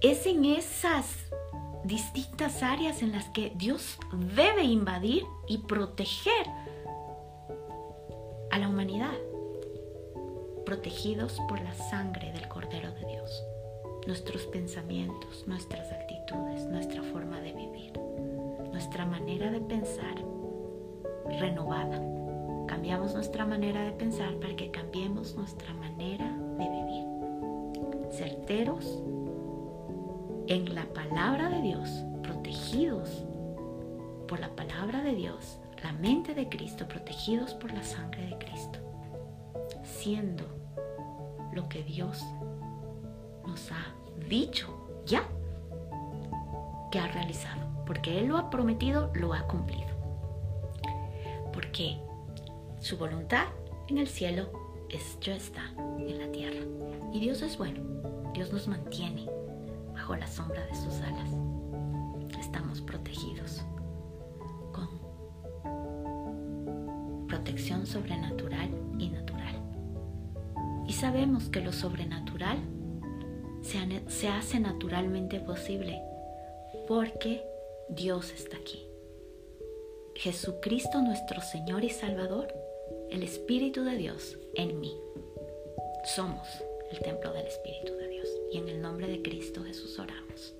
es 0.00 0.26
en 0.26 0.44
esas 0.44 1.16
distintas 1.88 2.62
áreas 2.62 3.02
en 3.02 3.12
las 3.12 3.28
que 3.30 3.52
Dios 3.56 3.98
debe 4.36 4.62
invadir 4.62 5.24
y 5.48 5.58
proteger 5.58 6.46
a 8.50 8.58
la 8.58 8.68
humanidad, 8.68 9.18
protegidos 10.64 11.38
por 11.48 11.60
la 11.60 11.74
sangre 11.74 12.32
del 12.32 12.46
Cordero 12.48 12.92
de 12.92 13.06
Dios, 13.06 13.42
nuestros 14.06 14.46
pensamientos, 14.46 15.44
nuestras 15.46 15.90
actitudes, 15.90 16.66
nuestra 16.66 17.02
forma 17.02 17.40
de 17.40 17.52
vivir 17.52 17.92
nuestra 18.78 19.04
manera 19.06 19.50
de 19.50 19.60
pensar 19.60 20.14
renovada. 21.40 22.00
Cambiamos 22.68 23.12
nuestra 23.12 23.44
manera 23.44 23.82
de 23.82 23.90
pensar 23.90 24.34
para 24.36 24.54
que 24.54 24.70
cambiemos 24.70 25.34
nuestra 25.34 25.74
manera 25.74 26.26
de 26.58 26.68
vivir. 26.68 28.12
Certeros 28.12 29.02
en 30.48 30.74
la 30.74 30.84
palabra 30.86 31.48
de 31.48 31.62
Dios, 31.62 31.88
protegidos 32.22 33.24
por 34.26 34.40
la 34.40 34.54
palabra 34.56 35.02
de 35.02 35.14
Dios, 35.14 35.58
la 35.82 35.92
mente 35.92 36.34
de 36.34 36.48
Cristo, 36.48 36.88
protegidos 36.88 37.54
por 37.54 37.72
la 37.72 37.82
sangre 37.82 38.26
de 38.26 38.38
Cristo, 38.38 38.78
siendo 39.84 40.44
lo 41.52 41.68
que 41.68 41.82
Dios 41.82 42.24
nos 43.46 43.70
ha 43.72 43.94
dicho 44.28 45.02
ya 45.06 45.22
que 46.90 46.98
ha 46.98 47.08
realizado 47.08 47.68
porque 47.88 48.20
Él 48.20 48.26
lo 48.26 48.36
ha 48.36 48.50
prometido, 48.50 49.10
lo 49.14 49.32
ha 49.32 49.46
cumplido. 49.46 49.88
Porque 51.54 51.96
su 52.80 52.98
voluntad 52.98 53.46
en 53.88 53.96
el 53.96 54.06
cielo 54.06 54.50
es, 54.90 55.18
ya 55.22 55.34
está 55.34 55.72
en 55.98 56.18
la 56.18 56.30
tierra. 56.30 56.60
Y 57.14 57.18
Dios 57.18 57.40
es 57.40 57.56
bueno. 57.56 57.80
Dios 58.34 58.52
nos 58.52 58.68
mantiene 58.68 59.37
la 60.16 60.26
sombra 60.26 60.64
de 60.66 60.74
sus 60.74 60.94
alas. 61.00 61.30
Estamos 62.40 62.80
protegidos 62.80 63.62
con 64.72 64.88
protección 67.26 67.86
sobrenatural 67.86 68.70
y 68.98 69.10
natural. 69.10 69.54
Y 70.86 70.92
sabemos 70.92 71.48
que 71.48 71.60
lo 71.60 71.72
sobrenatural 71.72 72.58
se, 73.62 73.78
se 74.08 74.28
hace 74.28 74.60
naturalmente 74.60 75.40
posible 75.40 76.00
porque 76.86 77.44
Dios 77.90 78.32
está 78.32 78.56
aquí. 78.56 78.88
Jesucristo 80.14 81.00
nuestro 81.00 81.40
Señor 81.40 81.84
y 81.84 81.90
Salvador, 81.90 82.48
el 83.10 83.22
Espíritu 83.22 83.84
de 83.84 83.96
Dios 83.96 84.36
en 84.54 84.80
mí. 84.80 84.98
Somos 86.04 86.48
el 86.90 86.98
templo 87.00 87.32
del 87.32 87.46
Espíritu 87.46 87.92
de 87.94 88.07
Dios. 88.07 88.07
Y 88.50 88.58
en 88.58 88.68
el 88.68 88.80
nombre 88.80 89.06
de 89.06 89.22
Cristo 89.22 89.62
Jesús 89.62 89.98
oramos. 89.98 90.57